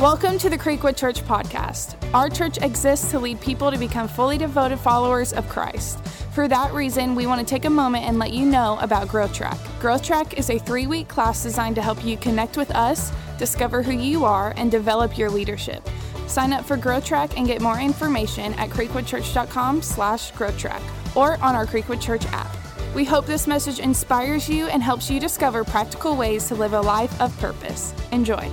Welcome 0.00 0.38
to 0.38 0.48
the 0.48 0.56
Creekwood 0.56 0.96
Church 0.96 1.22
podcast. 1.24 1.94
Our 2.14 2.30
church 2.30 2.56
exists 2.62 3.10
to 3.10 3.18
lead 3.18 3.38
people 3.38 3.70
to 3.70 3.76
become 3.76 4.08
fully 4.08 4.38
devoted 4.38 4.78
followers 4.78 5.34
of 5.34 5.46
Christ. 5.46 6.02
For 6.32 6.48
that 6.48 6.72
reason, 6.72 7.14
we 7.14 7.26
want 7.26 7.38
to 7.38 7.46
take 7.46 7.66
a 7.66 7.70
moment 7.70 8.06
and 8.06 8.18
let 8.18 8.32
you 8.32 8.46
know 8.46 8.78
about 8.80 9.08
Growth 9.08 9.34
Track. 9.34 9.58
Growth 9.78 10.02
Track 10.02 10.38
is 10.38 10.48
a 10.48 10.58
three 10.58 10.86
week 10.86 11.06
class 11.06 11.42
designed 11.42 11.74
to 11.74 11.82
help 11.82 12.02
you 12.02 12.16
connect 12.16 12.56
with 12.56 12.70
us, 12.70 13.12
discover 13.36 13.82
who 13.82 13.92
you 13.92 14.24
are, 14.24 14.54
and 14.56 14.70
develop 14.70 15.18
your 15.18 15.28
leadership. 15.28 15.86
Sign 16.26 16.54
up 16.54 16.64
for 16.64 16.78
Growth 16.78 17.04
Track 17.04 17.36
and 17.36 17.46
get 17.46 17.60
more 17.60 17.78
information 17.78 18.54
at 18.54 18.70
creekwoodchurch.com 18.70 19.82
slash 19.82 20.32
growthtrack 20.32 20.80
or 21.14 21.34
on 21.44 21.54
our 21.54 21.66
Creekwood 21.66 22.00
Church 22.00 22.24
app. 22.28 22.50
We 22.94 23.04
hope 23.04 23.26
this 23.26 23.46
message 23.46 23.80
inspires 23.80 24.48
you 24.48 24.66
and 24.68 24.82
helps 24.82 25.10
you 25.10 25.20
discover 25.20 25.62
practical 25.62 26.16
ways 26.16 26.48
to 26.48 26.54
live 26.54 26.72
a 26.72 26.80
life 26.80 27.20
of 27.20 27.38
purpose. 27.38 27.92
Enjoy. 28.12 28.50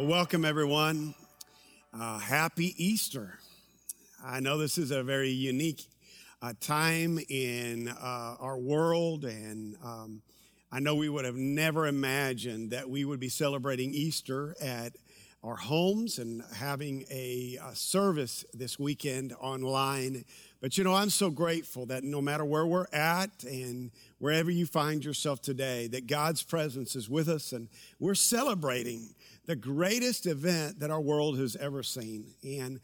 Well, 0.00 0.08
welcome 0.08 0.46
everyone. 0.46 1.14
Uh, 1.92 2.18
happy 2.18 2.72
Easter. 2.82 3.38
I 4.24 4.40
know 4.40 4.56
this 4.56 4.78
is 4.78 4.92
a 4.92 5.02
very 5.02 5.28
unique 5.28 5.82
uh, 6.40 6.54
time 6.58 7.18
in 7.28 7.88
uh, 7.88 8.36
our 8.40 8.56
world, 8.56 9.26
and 9.26 9.76
um, 9.84 10.22
I 10.72 10.80
know 10.80 10.94
we 10.94 11.10
would 11.10 11.26
have 11.26 11.36
never 11.36 11.86
imagined 11.86 12.70
that 12.70 12.88
we 12.88 13.04
would 13.04 13.20
be 13.20 13.28
celebrating 13.28 13.92
Easter 13.92 14.56
at 14.58 14.94
our 15.44 15.56
homes 15.56 16.18
and 16.18 16.44
having 16.54 17.04
a, 17.10 17.58
a 17.62 17.76
service 17.76 18.42
this 18.54 18.78
weekend 18.78 19.34
online. 19.38 20.24
But 20.62 20.78
you 20.78 20.84
know, 20.84 20.94
I'm 20.94 21.10
so 21.10 21.28
grateful 21.28 21.84
that 21.86 22.04
no 22.04 22.22
matter 22.22 22.46
where 22.46 22.66
we're 22.66 22.86
at 22.90 23.44
and 23.44 23.90
wherever 24.18 24.50
you 24.50 24.64
find 24.64 25.04
yourself 25.04 25.42
today, 25.42 25.88
that 25.88 26.06
God's 26.06 26.42
presence 26.42 26.96
is 26.96 27.10
with 27.10 27.28
us 27.28 27.52
and 27.52 27.68
we're 27.98 28.14
celebrating 28.14 29.14
the 29.50 29.56
greatest 29.56 30.26
event 30.26 30.78
that 30.78 30.92
our 30.92 31.00
world 31.00 31.36
has 31.36 31.56
ever 31.56 31.82
seen. 31.82 32.24
And 32.44 32.78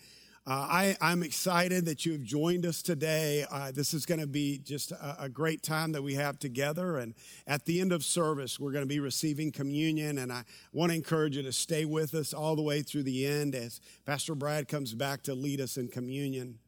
uh, 0.48 0.66
I, 0.68 0.96
am 1.00 1.22
excited 1.22 1.84
that 1.84 2.04
you 2.04 2.10
have 2.10 2.24
joined 2.24 2.66
us 2.66 2.82
today. 2.82 3.46
Uh, 3.48 3.70
this 3.70 3.94
is 3.94 4.04
going 4.04 4.18
to 4.18 4.26
be 4.26 4.58
just 4.58 4.90
a, 4.90 5.16
a, 5.20 5.28
great 5.28 5.62
time 5.62 5.92
that 5.92 6.02
we 6.02 6.14
have 6.14 6.40
together. 6.40 6.98
And 6.98 7.14
at 7.46 7.66
the 7.66 7.80
end 7.80 7.92
of 7.92 8.02
service, 8.02 8.58
we're 8.58 8.72
going 8.72 8.82
to 8.82 8.88
be 8.88 8.98
receiving 8.98 9.52
communion. 9.52 10.18
And 10.18 10.32
I 10.32 10.42
want 10.72 10.90
to 10.90 10.96
encourage 10.96 11.36
you 11.36 11.44
to 11.44 11.52
stay 11.52 11.84
with 11.84 12.14
us 12.14 12.34
all 12.34 12.56
the 12.56 12.62
way 12.62 12.82
through 12.82 13.04
the 13.04 13.24
end 13.24 13.54
as 13.54 13.80
Pastor 14.04 14.34
Brad 14.34 14.66
comes 14.66 14.92
back 14.92 15.22
to 15.22 15.34
lead 15.36 15.60
us 15.60 15.76
in 15.76 15.86
communion. 15.86 16.58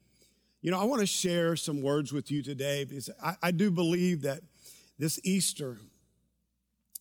You 0.60 0.70
know, 0.70 0.78
I 0.78 0.84
want 0.84 1.00
to 1.00 1.06
share 1.06 1.56
some 1.56 1.82
words 1.82 2.12
with 2.12 2.30
you 2.30 2.40
today 2.44 2.84
because 2.84 3.10
I, 3.20 3.34
I 3.42 3.50
do 3.50 3.72
believe 3.72 4.22
that 4.22 4.42
this 4.96 5.18
Easter, 5.24 5.78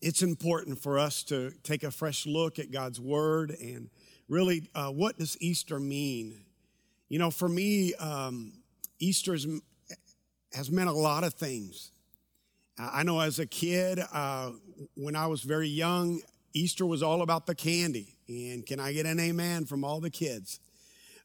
it's 0.01 0.21
important 0.21 0.79
for 0.79 0.99
us 0.99 1.23
to 1.23 1.51
take 1.63 1.83
a 1.83 1.91
fresh 1.91 2.25
look 2.25 2.59
at 2.59 2.71
God's 2.71 2.99
Word 2.99 3.51
and 3.51 3.89
really 4.29 4.69
uh, 4.75 4.89
what 4.89 5.17
does 5.17 5.37
Easter 5.41 5.79
mean? 5.79 6.43
You 7.09 7.19
know, 7.19 7.31
for 7.31 7.47
me, 7.47 7.93
um, 7.95 8.53
Easter 8.99 9.35
has 10.53 10.71
meant 10.71 10.89
a 10.89 10.93
lot 10.93 11.23
of 11.23 11.33
things. 11.33 11.91
I 12.77 13.03
know 13.03 13.19
as 13.19 13.39
a 13.39 13.45
kid, 13.45 13.99
uh, 14.13 14.51
when 14.95 15.15
I 15.15 15.27
was 15.27 15.41
very 15.41 15.67
young, 15.67 16.21
Easter 16.53 16.85
was 16.85 17.01
all 17.01 17.21
about 17.21 17.47
the 17.47 17.55
candy. 17.55 18.17
And 18.27 18.65
can 18.65 18.79
I 18.79 18.93
get 18.93 19.05
an 19.05 19.19
amen 19.19 19.65
from 19.65 19.83
all 19.83 19.99
the 19.99 20.09
kids? 20.09 20.59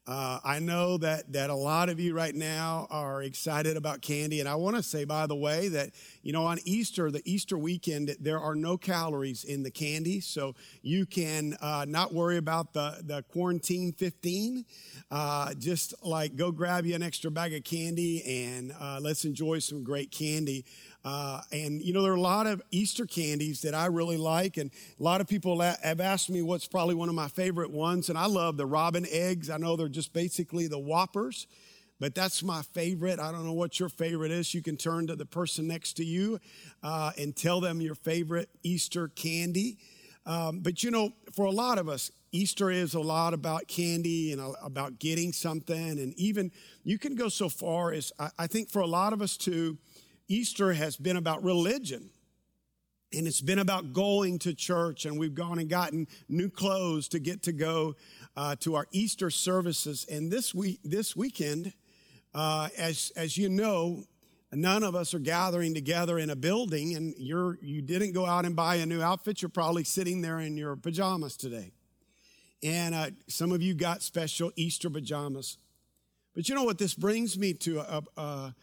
Uh, 0.04 0.40
I 0.44 0.58
know 0.58 0.96
that, 0.98 1.32
that 1.32 1.48
a 1.48 1.54
lot 1.54 1.88
of 1.88 2.00
you 2.00 2.12
right 2.12 2.34
now 2.34 2.88
are 2.90 3.22
excited 3.22 3.76
about 3.76 4.02
candy. 4.02 4.40
And 4.40 4.48
I 4.48 4.56
want 4.56 4.74
to 4.74 4.82
say, 4.82 5.04
by 5.04 5.28
the 5.28 5.36
way, 5.36 5.68
that, 5.68 5.90
you 6.22 6.32
know, 6.32 6.44
on 6.44 6.58
Easter, 6.64 7.12
the 7.12 7.22
Easter 7.24 7.56
weekend, 7.56 8.16
there 8.18 8.40
are 8.40 8.56
no 8.56 8.76
calories 8.76 9.44
in 9.44 9.62
the 9.62 9.70
candy. 9.70 10.18
So 10.18 10.56
you 10.82 11.06
can 11.06 11.56
uh, 11.60 11.84
not 11.88 12.12
worry 12.12 12.36
about 12.36 12.72
the, 12.72 13.00
the 13.04 13.22
quarantine 13.22 13.92
15. 13.92 14.64
Uh, 15.12 15.54
just 15.54 15.94
like 16.04 16.34
go 16.34 16.50
grab 16.50 16.84
you 16.84 16.96
an 16.96 17.02
extra 17.02 17.30
bag 17.30 17.54
of 17.54 17.62
candy 17.62 18.24
and 18.24 18.72
uh, 18.80 18.98
let's 19.00 19.24
enjoy 19.24 19.60
some 19.60 19.84
great 19.84 20.10
candy. 20.10 20.64
Uh, 21.04 21.40
and 21.50 21.82
you 21.82 21.92
know, 21.92 22.02
there 22.02 22.12
are 22.12 22.16
a 22.16 22.20
lot 22.20 22.46
of 22.46 22.62
Easter 22.70 23.06
candies 23.06 23.62
that 23.62 23.74
I 23.74 23.86
really 23.86 24.16
like, 24.16 24.56
and 24.56 24.70
a 24.98 25.02
lot 25.02 25.20
of 25.20 25.26
people 25.26 25.60
have 25.60 26.00
asked 26.00 26.30
me 26.30 26.42
what's 26.42 26.68
probably 26.68 26.94
one 26.94 27.08
of 27.08 27.14
my 27.14 27.28
favorite 27.28 27.70
ones. 27.70 28.08
And 28.08 28.16
I 28.16 28.26
love 28.26 28.56
the 28.56 28.66
robin 28.66 29.06
eggs. 29.10 29.50
I 29.50 29.56
know 29.56 29.76
they're 29.76 29.88
just 29.88 30.12
basically 30.12 30.68
the 30.68 30.78
Whoppers, 30.78 31.46
but 31.98 32.14
that's 32.14 32.42
my 32.42 32.62
favorite. 32.62 33.18
I 33.18 33.32
don't 33.32 33.44
know 33.44 33.52
what 33.52 33.80
your 33.80 33.88
favorite 33.88 34.30
is. 34.30 34.54
You 34.54 34.62
can 34.62 34.76
turn 34.76 35.08
to 35.08 35.16
the 35.16 35.26
person 35.26 35.66
next 35.66 35.94
to 35.94 36.04
you 36.04 36.38
uh, 36.82 37.12
and 37.18 37.34
tell 37.34 37.60
them 37.60 37.80
your 37.80 37.96
favorite 37.96 38.48
Easter 38.62 39.08
candy. 39.08 39.78
Um, 40.24 40.60
but 40.60 40.84
you 40.84 40.92
know, 40.92 41.12
for 41.32 41.46
a 41.46 41.50
lot 41.50 41.78
of 41.78 41.88
us, 41.88 42.12
Easter 42.30 42.70
is 42.70 42.94
a 42.94 43.00
lot 43.00 43.34
about 43.34 43.66
candy 43.68 44.32
and 44.32 44.54
about 44.62 44.98
getting 44.98 45.32
something. 45.32 45.98
And 45.98 46.14
even 46.14 46.50
you 46.82 46.98
can 46.98 47.14
go 47.14 47.28
so 47.28 47.48
far 47.48 47.92
as 47.92 48.12
I, 48.18 48.30
I 48.38 48.46
think 48.46 48.70
for 48.70 48.80
a 48.80 48.86
lot 48.86 49.12
of 49.12 49.20
us 49.20 49.36
too 49.36 49.78
Easter 50.28 50.72
has 50.72 50.96
been 50.96 51.16
about 51.16 51.42
religion. 51.42 52.10
And 53.14 53.26
it's 53.26 53.42
been 53.42 53.58
about 53.58 53.92
going 53.92 54.38
to 54.38 54.54
church, 54.54 55.04
and 55.04 55.18
we've 55.18 55.34
gone 55.34 55.58
and 55.58 55.68
gotten 55.68 56.08
new 56.30 56.48
clothes 56.48 57.08
to 57.08 57.18
get 57.18 57.42
to 57.42 57.52
go 57.52 57.94
uh, 58.36 58.56
to 58.60 58.74
our 58.74 58.86
Easter 58.90 59.28
services. 59.28 60.06
And 60.10 60.32
this 60.32 60.54
week, 60.54 60.80
this 60.82 61.14
weekend, 61.14 61.74
uh, 62.34 62.70
as 62.78 63.12
as 63.14 63.36
you 63.36 63.50
know, 63.50 64.04
none 64.50 64.82
of 64.82 64.94
us 64.94 65.12
are 65.12 65.18
gathering 65.18 65.74
together 65.74 66.18
in 66.18 66.30
a 66.30 66.36
building, 66.36 66.96
and 66.96 67.14
you're 67.18 67.58
you 67.60 67.82
didn't 67.82 68.12
go 68.12 68.24
out 68.24 68.46
and 68.46 68.56
buy 68.56 68.76
a 68.76 68.86
new 68.86 69.02
outfit. 69.02 69.42
You're 69.42 69.50
probably 69.50 69.84
sitting 69.84 70.22
there 70.22 70.40
in 70.40 70.56
your 70.56 70.76
pajamas 70.76 71.36
today, 71.36 71.72
and 72.62 72.94
uh, 72.94 73.10
some 73.28 73.52
of 73.52 73.60
you 73.60 73.74
got 73.74 74.02
special 74.02 74.52
Easter 74.56 74.88
pajamas. 74.88 75.58
But 76.34 76.48
you 76.48 76.54
know 76.54 76.64
what? 76.64 76.78
This 76.78 76.94
brings 76.94 77.38
me 77.38 77.52
to 77.54 77.80
a, 77.80 78.02
a, 78.16 78.54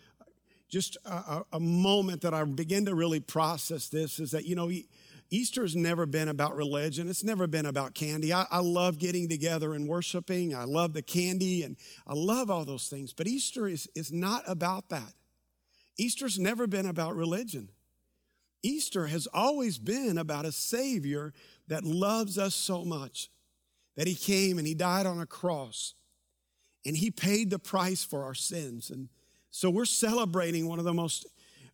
just 0.69 0.97
a, 1.05 1.41
a, 1.51 1.59
moment 1.59 2.21
that 2.21 2.33
I 2.33 2.43
begin 2.43 2.85
to 2.85 2.95
really 2.95 3.19
process 3.19 3.89
this 3.89 4.19
is 4.19 4.31
that, 4.31 4.45
you 4.45 4.55
know, 4.55 4.71
Easter 5.31 5.63
has 5.63 5.75
never 5.75 6.05
been 6.05 6.29
about 6.29 6.55
religion. 6.55 7.09
It's 7.09 7.23
never 7.23 7.47
been 7.47 7.65
about 7.65 7.93
candy. 7.95 8.31
I, 8.31 8.45
I, 8.49 8.59
love 8.59 8.99
getting 8.99 9.27
together 9.29 9.73
and 9.73 9.87
worshiping. 9.87 10.55
I 10.55 10.63
love 10.63 10.93
the 10.93 11.01
candy 11.01 11.63
and 11.63 11.75
I 12.07 12.13
love 12.13 12.49
all 12.49 12.65
those 12.65 12.87
things. 12.87 13.13
But 13.13 13.27
Easter 13.27 13.67
is, 13.67 13.89
is 13.95 14.11
not 14.11 14.43
about 14.47 14.89
that. 14.89 15.13
Easter's 15.97 16.39
never 16.39 16.65
been 16.65 16.85
about 16.85 17.15
religion. 17.15 17.69
Easter 18.63 19.07
has 19.07 19.27
always 19.33 19.77
been 19.77 20.17
about 20.17 20.45
a 20.45 20.51
Savior 20.51 21.33
that 21.67 21.83
loves 21.83 22.37
us 22.37 22.55
so 22.55 22.83
much 22.83 23.29
that 23.95 24.07
He 24.07 24.15
came 24.15 24.57
and 24.57 24.67
He 24.67 24.73
died 24.73 25.05
on 25.05 25.19
a 25.19 25.25
cross 25.25 25.93
and 26.85 26.95
He 26.95 27.11
paid 27.11 27.49
the 27.49 27.59
price 27.59 28.03
for 28.03 28.23
our 28.23 28.33
sins. 28.33 28.89
And 28.89 29.09
so 29.51 29.69
we're 29.69 29.85
celebrating 29.85 30.67
one 30.67 30.79
of 30.79 30.85
the 30.85 30.93
most 30.93 31.27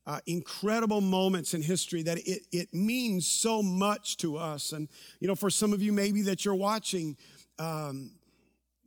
uh, 0.08 0.19
incredible 0.28 1.02
moments 1.02 1.53
in 1.53 1.62
history 1.62 2.03
that 2.03 2.18
it, 2.19 2.44
it 2.52 2.74
means 2.74 3.28
so 3.28 3.62
much 3.63 4.18
to 4.18 4.38
us. 4.38 4.72
And, 4.72 4.88
you 5.19 5.28
know, 5.28 5.36
for 5.36 5.50
some 5.50 5.74
of 5.74 5.81
you, 5.81 5.91
maybe 5.91 6.22
that 6.24 6.46
you're 6.46 6.56
watching, 6.56 7.18
um, 7.58 8.12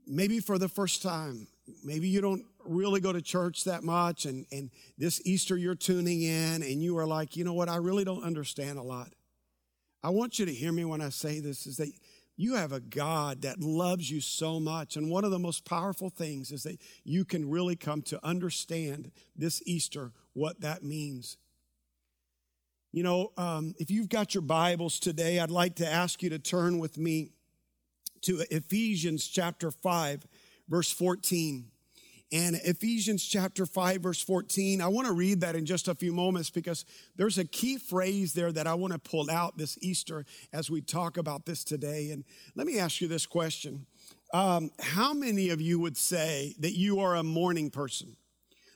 maybe 0.07 0.41
for 0.41 0.59
the 0.59 0.69
first 0.69 1.03
time, 1.03 1.49
maybe 1.85 2.09
you 2.09 2.21
don't 2.21 2.45
really 2.65 3.01
go 3.01 3.13
to 3.13 3.21
church 3.21 3.65
that 3.65 3.83
much. 3.83 4.27
And, 4.27 4.47
and 4.53 4.71
this 4.97 5.21
Easter, 5.27 5.57
you're 5.57 5.75
tuning 5.75 6.23
in 6.23 6.63
and 6.63 6.83
you 6.83 6.97
are 6.99 7.07
like, 7.07 7.37
you 7.37 7.45
know 7.45 7.55
what, 7.55 7.69
I 7.69 7.77
really 7.77 8.05
don't 8.05 8.23
understand 8.23 8.79
a 8.79 8.83
lot. 8.83 9.09
I 10.03 10.11
want 10.11 10.39
you 10.39 10.47
to 10.47 10.55
hear 10.55 10.71
me 10.71 10.85
when 10.85 11.01
I 11.01 11.09
say 11.09 11.41
this 11.41 11.67
is 11.67 11.79
that 11.79 11.91
you 12.39 12.55
have 12.55 12.71
a 12.71 12.81
God 12.81 13.43
that 13.43 13.61
loves 13.61 14.09
you 14.09 14.21
so 14.21 14.61
much. 14.61 14.97
And 14.97 15.11
one 15.11 15.25
of 15.25 15.33
the 15.33 15.41
most 15.41 15.65
powerful 15.65 16.09
things 16.09 16.53
is 16.53 16.63
that 16.63 16.81
you 17.03 17.25
can 17.25 17.51
really 17.51 17.75
come 17.75 18.01
to 18.03 18.25
understand 18.25 19.11
this 19.37 19.61
Easter 19.67 20.13
what 20.35 20.61
that 20.61 20.85
means. 20.85 21.37
You 22.93 23.03
know, 23.03 23.33
um, 23.37 23.75
if 23.79 23.91
you've 23.91 24.09
got 24.09 24.35
your 24.35 24.43
Bibles 24.43 25.01
today, 25.01 25.41
I'd 25.41 25.51
like 25.51 25.75
to 25.77 25.87
ask 25.87 26.23
you 26.23 26.31
to 26.31 26.39
turn 26.39 26.79
with 26.79 26.97
me 26.97 27.33
to 28.23 28.45
Ephesians 28.51 29.27
chapter 29.27 29.73
5, 29.73 30.27
verse 30.69 30.93
14 30.93 31.73
and 32.31 32.57
Ephesians 32.57 33.25
chapter 33.25 33.65
5, 33.65 34.03
verse 34.03 34.23
14. 34.23 34.83
I 34.83 34.89
want 34.89 35.07
to 35.07 35.15
read 35.15 35.41
that 35.41 35.57
in 35.57 35.65
just 35.65 35.89
a 35.89 35.95
few 35.95 36.13
moments 36.13 36.51
because 36.51 36.85
there's 37.17 37.39
a 37.39 37.45
key 37.45 37.79
phrase 37.79 38.35
there 38.35 38.53
that 38.53 38.67
I 38.67 38.75
want 38.75 38.93
to 38.93 38.99
pull 38.99 39.31
out 39.31 39.57
this 39.57 39.79
Easter 39.81 40.27
as 40.53 40.71
we 40.71 40.83
talk 40.83 41.17
about 41.17 41.47
this 41.47 41.65
today. 41.65 42.11
And 42.11 42.25
let 42.55 42.67
me 42.67 42.79
ask 42.79 43.01
you 43.01 43.09
this 43.09 43.25
question 43.25 43.87
um, 44.35 44.71
How 44.79 45.15
many 45.15 45.49
of 45.49 45.63
you 45.63 45.81
would 45.81 45.97
say 45.97 46.55
that 46.59 46.77
you 46.77 47.01
are 47.01 47.17
a 47.17 47.23
morning 47.23 47.71
person? 47.71 48.17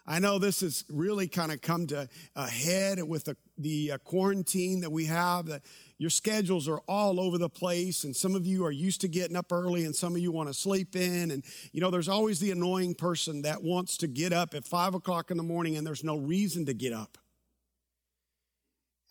I 0.07 0.19
know 0.19 0.39
this 0.39 0.63
has 0.63 0.85
really 0.89 1.29
kind 1.29 1.53
of 1.53 1.61
come 1.61 1.87
to 1.89 2.09
a 2.35 2.49
head 2.49 3.03
with 3.03 3.25
the, 3.25 3.37
the 3.57 3.93
uh, 3.93 3.99
quarantine 3.99 4.81
that 4.81 4.91
we 4.91 5.05
have. 5.07 5.47
That 5.47 5.63
your 6.03 6.11
schedules 6.11 6.67
are 6.67 6.81
all 6.89 7.21
over 7.21 7.39
the 7.39 7.49
place, 7.49 8.03
and 8.03 8.15
some 8.15 8.35
of 8.35 8.45
you 8.45 8.65
are 8.65 8.73
used 8.73 9.01
to 9.03 9.09
getting 9.09 9.37
up 9.37 9.53
early, 9.53 9.85
and 9.85 9.95
some 9.95 10.17
of 10.17 10.19
you 10.21 10.33
want 10.33 10.49
to 10.49 10.53
sleep 10.53 10.97
in. 10.97 11.31
And 11.31 11.45
you 11.71 11.81
know, 11.81 11.93
there's 11.93 12.09
always 12.09 12.41
the 12.41 12.51
annoying 12.51 12.97
person 12.97 13.43
that 13.43 13.63
wants 13.63 13.97
to 13.99 14.09
get 14.09 14.33
up 14.33 14.53
at 14.53 14.65
five 14.65 14.95
o'clock 14.95 15.31
in 15.31 15.37
the 15.37 15.45
morning, 15.45 15.77
and 15.77 15.87
there's 15.87 16.03
no 16.03 16.17
reason 16.17 16.67
to 16.67 16.75
get 16.75 16.93
up. 16.93 17.19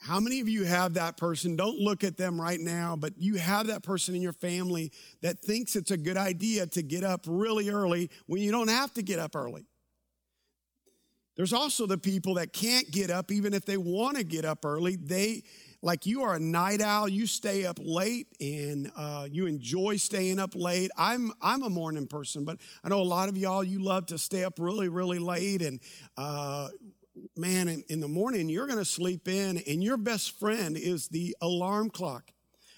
How 0.01 0.19
many 0.19 0.41
of 0.41 0.49
you 0.49 0.65
have 0.65 0.95
that 0.95 1.15
person? 1.15 1.55
Don't 1.55 1.79
look 1.79 2.03
at 2.03 2.17
them 2.17 2.41
right 2.41 2.59
now, 2.59 2.97
but 2.97 3.13
you 3.17 3.35
have 3.35 3.67
that 3.67 3.83
person 3.83 4.13
in 4.13 4.21
your 4.21 4.33
family 4.33 4.91
that 5.21 5.39
thinks 5.39 5.77
it's 5.77 5.91
a 5.91 5.97
good 5.97 6.17
idea 6.17 6.67
to 6.67 6.83
get 6.83 7.05
up 7.05 7.21
really 7.25 7.69
early 7.69 8.09
when 8.25 8.41
you 8.41 8.51
don't 8.51 8.67
have 8.67 8.93
to 8.95 9.01
get 9.01 9.17
up 9.17 9.33
early. 9.33 9.65
There's 11.37 11.53
also 11.53 11.85
the 11.85 11.97
people 11.97 12.33
that 12.33 12.51
can't 12.51 12.91
get 12.91 13.09
up 13.09 13.31
even 13.31 13.53
if 13.53 13.65
they 13.65 13.77
want 13.77 14.17
to 14.17 14.23
get 14.23 14.43
up 14.43 14.65
early. 14.65 14.97
They, 14.97 15.43
like 15.81 16.05
you 16.05 16.23
are 16.23 16.35
a 16.35 16.39
night 16.39 16.81
owl, 16.81 17.07
you 17.07 17.25
stay 17.25 17.65
up 17.65 17.79
late 17.81 18.27
and 18.39 18.91
uh, 18.95 19.27
you 19.29 19.47
enjoy 19.47 19.97
staying 19.97 20.39
up 20.39 20.55
late. 20.55 20.91
I'm 20.97 21.31
I'm 21.41 21.63
a 21.63 21.69
morning 21.69 22.07
person, 22.07 22.45
but 22.45 22.57
I 22.83 22.89
know 22.89 23.01
a 23.01 23.03
lot 23.03 23.29
of 23.29 23.37
y'all 23.37 23.63
you 23.63 23.79
love 23.79 24.07
to 24.07 24.17
stay 24.17 24.43
up 24.43 24.55
really 24.59 24.89
really 24.89 25.19
late 25.19 25.61
and 25.61 25.79
uh, 26.17 26.69
man, 27.35 27.67
in, 27.67 27.83
in 27.89 27.99
the 27.99 28.07
morning, 28.07 28.49
you're 28.49 28.67
going 28.67 28.79
to 28.79 28.85
sleep 28.85 29.27
in, 29.27 29.57
and 29.67 29.83
your 29.83 29.97
best 29.97 30.39
friend 30.39 30.77
is 30.77 31.07
the 31.07 31.35
alarm 31.41 31.89
clock. 31.89 32.31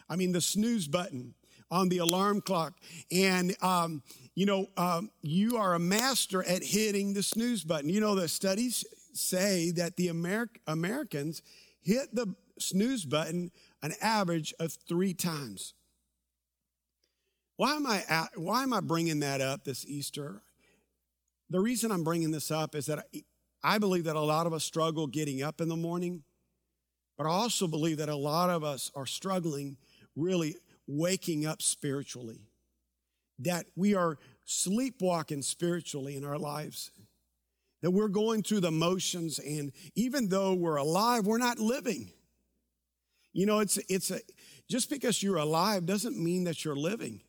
I 0.09 0.15
mean, 0.15 0.31
the 0.31 0.41
snooze 0.41 0.88
button 0.88 1.33
on 1.71 1.89
the 1.89 2.00
alarm 2.00 2.41
clock. 2.41 2.73
And, 3.11 3.55
um, 3.63 4.03
you 4.35 4.45
know, 4.45 4.67
um, 4.77 5.09
you 5.21 5.57
are 5.57 5.73
a 5.73 5.79
master 5.79 6.44
at 6.44 6.63
hitting 6.63 7.13
the 7.13 7.23
snooze 7.23 7.63
button. 7.63 7.89
You 7.89 8.01
know, 8.01 8.15
the 8.15 8.27
studies 8.27 8.83
say 9.13 9.71
that 9.71 9.95
the 9.95 10.09
Amer- 10.09 10.50
Americans 10.67 11.41
hit 11.81 12.13
the 12.13 12.35
snooze 12.59 13.05
button 13.05 13.51
an 13.81 13.94
average 14.01 14.53
of 14.59 14.77
three 14.88 15.13
times. 15.13 15.73
Why 17.57 17.75
am 17.75 17.85
I, 17.85 18.03
at, 18.09 18.29
why 18.35 18.63
am 18.63 18.73
I 18.73 18.79
bringing 18.79 19.19
that 19.19 19.41
up 19.41 19.63
this 19.63 19.85
Easter? 19.85 20.41
The 21.50 21.59
reason 21.59 21.91
I'm 21.91 22.03
bringing 22.03 22.31
this 22.31 22.50
up 22.50 22.75
is 22.75 22.88
that 22.88 23.05
I 23.63 23.77
believe 23.77 24.05
that 24.05 24.15
a 24.15 24.21
lot 24.21 24.47
of 24.47 24.53
us 24.53 24.63
struggle 24.63 25.07
getting 25.07 25.44
up 25.44 25.61
in 25.61 25.69
the 25.69 25.75
morning, 25.75 26.23
but 27.17 27.27
I 27.27 27.29
also 27.29 27.67
believe 27.67 27.97
that 27.97 28.09
a 28.09 28.15
lot 28.15 28.50
of 28.50 28.63
us 28.63 28.91
are 28.95 29.05
struggling 29.05 29.77
really 30.15 30.55
waking 30.88 31.45
up 31.45 31.61
spiritually. 31.61 32.41
That 33.39 33.65
we 33.75 33.95
are 33.95 34.17
sleepwalking 34.45 35.41
spiritually 35.41 36.15
in 36.15 36.25
our 36.25 36.38
lives. 36.38 36.91
That 37.81 37.91
we're 37.91 38.07
going 38.07 38.44
through 38.44 38.61
the 38.61 38.71
motions, 38.71 39.39
and 39.39 39.71
even 39.95 40.29
though 40.29 40.53
we're 40.53 40.77
alive, 40.77 41.25
we're 41.25 41.38
not 41.38 41.59
living. 41.59 42.11
You 43.33 43.45
know, 43.45 43.59
it's, 43.59 43.77
it's 43.89 44.12
a, 44.12 44.19
just 44.69 44.89
because 44.89 45.21
you're 45.21 45.38
alive 45.38 45.85
doesn't 45.85 46.18
mean 46.18 46.45
that 46.45 46.63
you're 46.63 46.75
living. 46.75 47.21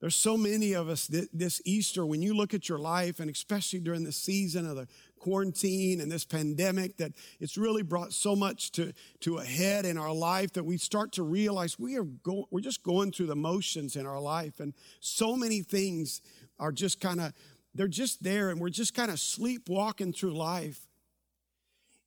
There's 0.00 0.16
so 0.16 0.38
many 0.38 0.72
of 0.72 0.88
us 0.88 1.06
this 1.08 1.60
Easter, 1.66 2.06
when 2.06 2.22
you 2.22 2.34
look 2.34 2.54
at 2.54 2.70
your 2.70 2.78
life, 2.78 3.20
and 3.20 3.30
especially 3.30 3.80
during 3.80 4.04
the 4.04 4.12
season 4.12 4.66
of 4.66 4.76
the 4.76 4.88
quarantine 5.18 6.00
and 6.00 6.10
this 6.10 6.24
pandemic 6.24 6.96
that 6.96 7.12
it's 7.38 7.58
really 7.58 7.82
brought 7.82 8.12
so 8.12 8.34
much 8.34 8.72
to, 8.72 8.92
to 9.20 9.36
a 9.36 9.44
head 9.44 9.84
in 9.84 9.98
our 9.98 10.12
life 10.12 10.54
that 10.54 10.64
we 10.64 10.78
start 10.78 11.12
to 11.12 11.22
realize 11.22 11.78
we 11.78 11.96
are 11.96 12.04
go, 12.04 12.48
we're 12.50 12.60
just 12.60 12.82
going 12.82 13.12
through 13.12 13.26
the 13.26 13.36
motions 13.36 13.96
in 13.96 14.06
our 14.06 14.18
life 14.18 14.58
and 14.60 14.72
so 15.00 15.36
many 15.36 15.60
things 15.60 16.22
are 16.58 16.72
just 16.72 17.00
kind 17.00 17.20
of 17.20 17.34
they're 17.74 17.86
just 17.86 18.22
there 18.22 18.48
and 18.48 18.58
we're 18.58 18.70
just 18.70 18.94
kind 18.94 19.10
of 19.10 19.20
sleepwalking 19.20 20.12
through 20.12 20.32
life 20.32 20.86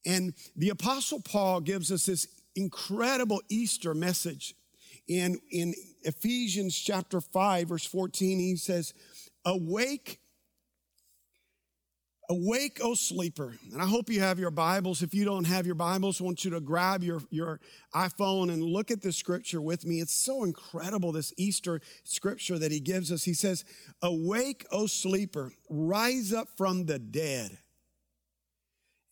and 0.04 0.34
the 0.56 0.70
apostle 0.70 1.22
paul 1.22 1.62
gives 1.62 1.92
us 1.92 2.08
this 2.08 2.28
incredible 2.56 3.42
easter 3.50 3.94
message 3.94 4.56
in 5.08 5.40
in 5.52 5.74
ephesians 6.04 6.76
chapter 6.78 7.20
5 7.20 7.70
verse 7.70 7.86
14 7.86 8.40
he 8.40 8.56
says 8.56 8.94
awake 9.46 10.20
Awake, 12.30 12.80
O 12.82 12.94
sleeper. 12.94 13.54
And 13.74 13.82
I 13.82 13.86
hope 13.86 14.10
you 14.10 14.22
have 14.22 14.40
your 14.40 14.50
Bibles. 14.50 15.04
If 15.04 15.14
you 15.14 15.26
don't 15.26 15.44
have 15.44 15.66
your 15.66 15.76
Bibles, 15.76 16.22
I 16.22 16.24
want 16.24 16.46
you 16.46 16.52
to 16.52 16.62
grab 16.62 17.04
your, 17.04 17.22
your 17.30 17.60
iPhone 17.94 18.52
and 18.52 18.64
look 18.64 18.92
at 18.92 19.02
this 19.02 19.18
scripture 19.18 19.62
with 19.62 19.86
me. 19.86 20.00
It's 20.00 20.16
so 20.16 20.44
incredible, 20.44 21.12
this 21.12 21.34
Easter 21.38 21.82
scripture 22.04 22.58
that 22.60 22.72
he 22.72 22.80
gives 22.80 23.12
us. 23.12 23.24
He 23.24 23.34
says, 23.34 23.66
Awake, 24.02 24.66
O 24.72 24.88
sleeper, 24.88 25.52
rise 25.70 26.32
up 26.32 26.48
from 26.56 26.86
the 26.86 26.98
dead, 26.98 27.58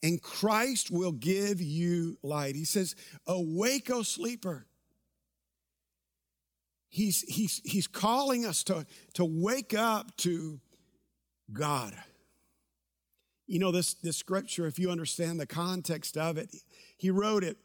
and 0.03 0.21
Christ 0.21 0.89
will 0.91 1.11
give 1.11 1.61
you 1.61 2.17
light. 2.23 2.55
He 2.55 2.65
says, 2.65 2.95
Awake, 3.27 3.89
O 3.91 4.01
sleeper. 4.01 4.65
He's, 6.89 7.21
he's, 7.21 7.61
he's 7.63 7.87
calling 7.87 8.45
us 8.45 8.63
to, 8.65 8.85
to 9.13 9.23
wake 9.23 9.73
up 9.73 10.15
to 10.17 10.59
God. 11.53 11.93
You 13.47 13.59
know, 13.59 13.71
this, 13.71 13.93
this 13.95 14.17
scripture, 14.17 14.65
if 14.65 14.77
you 14.77 14.91
understand 14.91 15.39
the 15.39 15.45
context 15.45 16.17
of 16.17 16.37
it, 16.37 16.53
he 16.97 17.09
wrote 17.09 17.43
it 17.43 17.57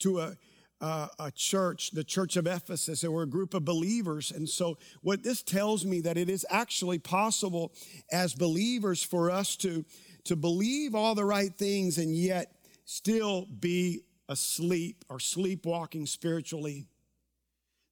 to 0.00 0.20
a, 0.20 0.36
a 0.80 1.32
church, 1.34 1.90
the 1.90 2.04
church 2.04 2.36
of 2.36 2.46
Ephesus. 2.46 3.00
There 3.00 3.10
were 3.10 3.22
a 3.22 3.28
group 3.28 3.54
of 3.54 3.64
believers. 3.64 4.30
And 4.30 4.48
so, 4.48 4.78
what 5.02 5.22
this 5.22 5.42
tells 5.42 5.84
me 5.84 6.00
that 6.02 6.16
it 6.16 6.28
is 6.28 6.46
actually 6.50 6.98
possible 6.98 7.72
as 8.12 8.34
believers 8.34 9.02
for 9.02 9.30
us 9.30 9.56
to, 9.56 9.84
to 10.28 10.36
believe 10.36 10.94
all 10.94 11.14
the 11.14 11.24
right 11.24 11.52
things 11.54 11.98
and 11.98 12.14
yet 12.14 12.52
still 12.84 13.46
be 13.46 14.02
asleep 14.28 15.04
or 15.08 15.18
sleepwalking 15.18 16.06
spiritually. 16.06 16.86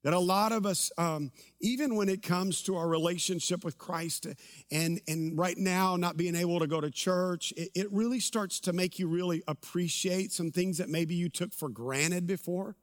That 0.05 0.13
a 0.13 0.19
lot 0.19 0.53
of 0.53 0.67
us, 0.67 0.93
um, 0.99 1.33
even 1.61 1.97
when 1.97 2.09
it 2.09 2.23
comes 2.23 2.63
to 2.65 2.77
our 2.77 2.87
relationship 2.87 3.65
with 3.65 3.77
Christ 3.77 4.29
and, 4.71 5.01
and 5.09 5.37
right 5.37 5.59
now 5.59 5.97
not 5.97 6.17
being 6.17 6.37
able 6.37 6.61
to 6.61 6.69
go 6.69 6.81
to 6.81 6.91
church, 6.91 7.53
it, 7.57 7.71
it 7.75 7.93
really 7.93 8.21
starts 8.21 8.61
to 8.61 8.73
make 8.73 8.99
you 9.01 9.09
really 9.09 9.43
appreciate 9.49 10.31
some 10.31 10.53
things 10.53 10.79
that 10.79 10.89
maybe 10.89 11.17
you 11.17 11.29
took 11.29 11.53
for 11.53 11.69
granted 11.69 12.27
before. 12.27 12.77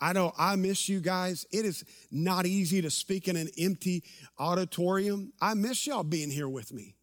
I 0.00 0.12
know 0.12 0.32
I 0.36 0.56
miss 0.56 0.88
you 0.88 1.00
guys. 1.00 1.46
It 1.52 1.64
is 1.64 1.84
not 2.10 2.46
easy 2.46 2.82
to 2.82 2.90
speak 2.90 3.28
in 3.28 3.36
an 3.36 3.50
empty 3.58 4.02
auditorium. 4.38 5.32
I 5.40 5.54
miss 5.54 5.86
y'all 5.86 6.02
being 6.02 6.30
here 6.30 6.48
with 6.48 6.72
me. 6.72 6.96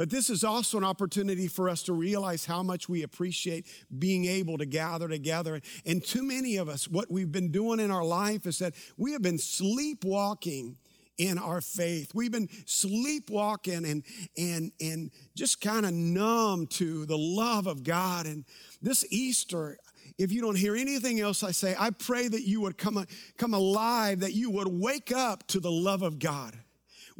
But 0.00 0.08
this 0.08 0.30
is 0.30 0.44
also 0.44 0.78
an 0.78 0.84
opportunity 0.84 1.46
for 1.46 1.68
us 1.68 1.82
to 1.82 1.92
realize 1.92 2.46
how 2.46 2.62
much 2.62 2.88
we 2.88 3.02
appreciate 3.02 3.66
being 3.98 4.24
able 4.24 4.56
to 4.56 4.64
gather 4.64 5.08
together. 5.08 5.60
And 5.84 6.02
too 6.02 6.22
many 6.22 6.56
of 6.56 6.70
us, 6.70 6.88
what 6.88 7.10
we've 7.10 7.30
been 7.30 7.52
doing 7.52 7.80
in 7.80 7.90
our 7.90 8.02
life 8.02 8.46
is 8.46 8.60
that 8.60 8.72
we 8.96 9.12
have 9.12 9.20
been 9.20 9.36
sleepwalking 9.36 10.78
in 11.18 11.36
our 11.36 11.60
faith. 11.60 12.12
We've 12.14 12.32
been 12.32 12.48
sleepwalking 12.64 13.84
and 13.84 14.02
and 14.38 14.72
and 14.80 15.10
just 15.36 15.60
kind 15.60 15.84
of 15.84 15.92
numb 15.92 16.66
to 16.68 17.04
the 17.04 17.18
love 17.18 17.66
of 17.66 17.84
God. 17.84 18.24
And 18.24 18.46
this 18.80 19.04
Easter, 19.10 19.76
if 20.16 20.32
you 20.32 20.40
don't 20.40 20.56
hear 20.56 20.76
anything 20.76 21.20
else 21.20 21.42
I 21.42 21.50
say, 21.50 21.76
I 21.78 21.90
pray 21.90 22.26
that 22.26 22.48
you 22.48 22.62
would 22.62 22.78
come, 22.78 23.04
come 23.36 23.52
alive, 23.52 24.20
that 24.20 24.32
you 24.32 24.48
would 24.48 24.68
wake 24.68 25.12
up 25.12 25.46
to 25.48 25.60
the 25.60 25.70
love 25.70 26.00
of 26.00 26.18
God. 26.18 26.56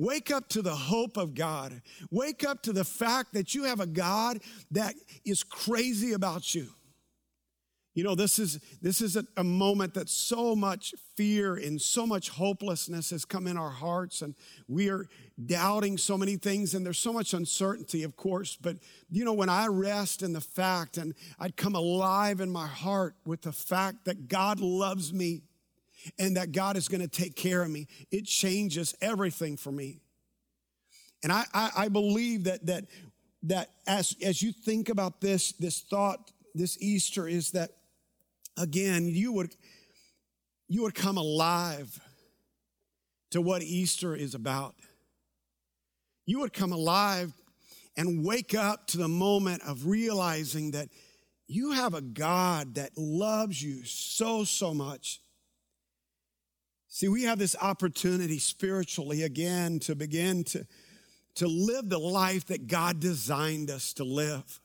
Wake 0.00 0.30
up 0.30 0.48
to 0.48 0.62
the 0.62 0.74
hope 0.74 1.18
of 1.18 1.34
God. 1.34 1.82
Wake 2.10 2.42
up 2.42 2.62
to 2.62 2.72
the 2.72 2.84
fact 2.84 3.34
that 3.34 3.54
you 3.54 3.64
have 3.64 3.80
a 3.80 3.86
God 3.86 4.38
that 4.70 4.94
is 5.26 5.42
crazy 5.42 6.14
about 6.14 6.54
you. 6.54 6.68
You 7.92 8.04
know, 8.04 8.14
this 8.14 8.38
is, 8.38 8.60
this 8.80 9.02
is 9.02 9.16
a, 9.16 9.26
a, 9.36 9.44
moment 9.44 9.92
that 9.94 10.08
so 10.08 10.56
much 10.56 10.94
fear 11.16 11.56
and 11.56 11.78
so 11.78 12.06
much 12.06 12.30
hopelessness 12.30 13.10
has 13.10 13.26
come 13.26 13.46
in 13.46 13.58
our 13.58 13.70
hearts, 13.70 14.22
and 14.22 14.34
we 14.68 14.88
are 14.88 15.04
doubting 15.44 15.98
so 15.98 16.16
many 16.16 16.36
things, 16.36 16.72
and 16.72 16.86
there's 16.86 16.98
so 16.98 17.12
much 17.12 17.34
uncertainty, 17.34 18.02
of 18.02 18.16
course. 18.16 18.56
But, 18.56 18.76
you 19.10 19.26
know, 19.26 19.34
when 19.34 19.50
I 19.50 19.66
rest 19.66 20.22
in 20.22 20.32
the 20.32 20.40
fact 20.40 20.96
and 20.96 21.14
I'd 21.38 21.58
come 21.58 21.74
alive 21.74 22.40
in 22.40 22.50
my 22.50 22.68
heart 22.68 23.16
with 23.26 23.42
the 23.42 23.52
fact 23.52 24.06
that 24.06 24.28
God 24.28 24.60
loves 24.60 25.12
me 25.12 25.42
and 26.18 26.36
that 26.36 26.52
God 26.52 26.76
is 26.76 26.88
going 26.88 27.00
to 27.00 27.08
take 27.08 27.36
care 27.36 27.62
of 27.62 27.70
me. 27.70 27.86
It 28.10 28.26
changes 28.26 28.94
everything 29.00 29.56
for 29.56 29.72
me. 29.72 30.00
And 31.22 31.32
I, 31.32 31.44
I, 31.52 31.70
I, 31.76 31.88
believe 31.88 32.44
that, 32.44 32.64
that, 32.66 32.86
that 33.42 33.70
as, 33.86 34.16
as 34.22 34.42
you 34.42 34.52
think 34.52 34.88
about 34.88 35.20
this, 35.20 35.52
this 35.52 35.80
thought, 35.80 36.30
this 36.54 36.80
Easter 36.80 37.28
is 37.28 37.50
that, 37.52 37.70
again, 38.58 39.06
you 39.06 39.32
would, 39.32 39.54
you 40.68 40.82
would 40.82 40.94
come 40.94 41.18
alive 41.18 42.00
to 43.30 43.40
what 43.40 43.62
Easter 43.62 44.14
is 44.14 44.34
about. 44.34 44.74
You 46.26 46.40
would 46.40 46.52
come 46.52 46.72
alive 46.72 47.32
and 47.96 48.24
wake 48.24 48.54
up 48.54 48.86
to 48.88 48.98
the 48.98 49.08
moment 49.08 49.62
of 49.66 49.86
realizing 49.86 50.70
that 50.70 50.88
you 51.48 51.72
have 51.72 51.94
a 51.94 52.00
God 52.00 52.76
that 52.76 52.96
loves 52.96 53.62
you 53.62 53.84
so, 53.84 54.44
so 54.44 54.72
much 54.72 55.20
See, 56.92 57.06
we 57.06 57.22
have 57.22 57.38
this 57.38 57.54
opportunity 57.62 58.40
spiritually 58.40 59.22
again 59.22 59.78
to 59.80 59.94
begin 59.94 60.42
to, 60.44 60.66
to 61.36 61.46
live 61.46 61.88
the 61.88 62.00
life 62.00 62.46
that 62.46 62.66
God 62.66 62.98
designed 62.98 63.70
us 63.70 63.92
to 63.94 64.04
live. 64.04 64.60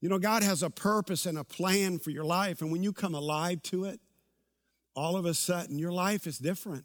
You 0.00 0.08
know, 0.08 0.20
God 0.20 0.44
has 0.44 0.62
a 0.62 0.70
purpose 0.70 1.26
and 1.26 1.36
a 1.36 1.42
plan 1.42 1.98
for 1.98 2.10
your 2.10 2.24
life, 2.24 2.62
and 2.62 2.70
when 2.70 2.84
you 2.84 2.92
come 2.92 3.16
alive 3.16 3.60
to 3.64 3.86
it, 3.86 3.98
all 4.94 5.16
of 5.16 5.26
a 5.26 5.34
sudden 5.34 5.80
your 5.80 5.90
life 5.90 6.28
is 6.28 6.38
different. 6.38 6.84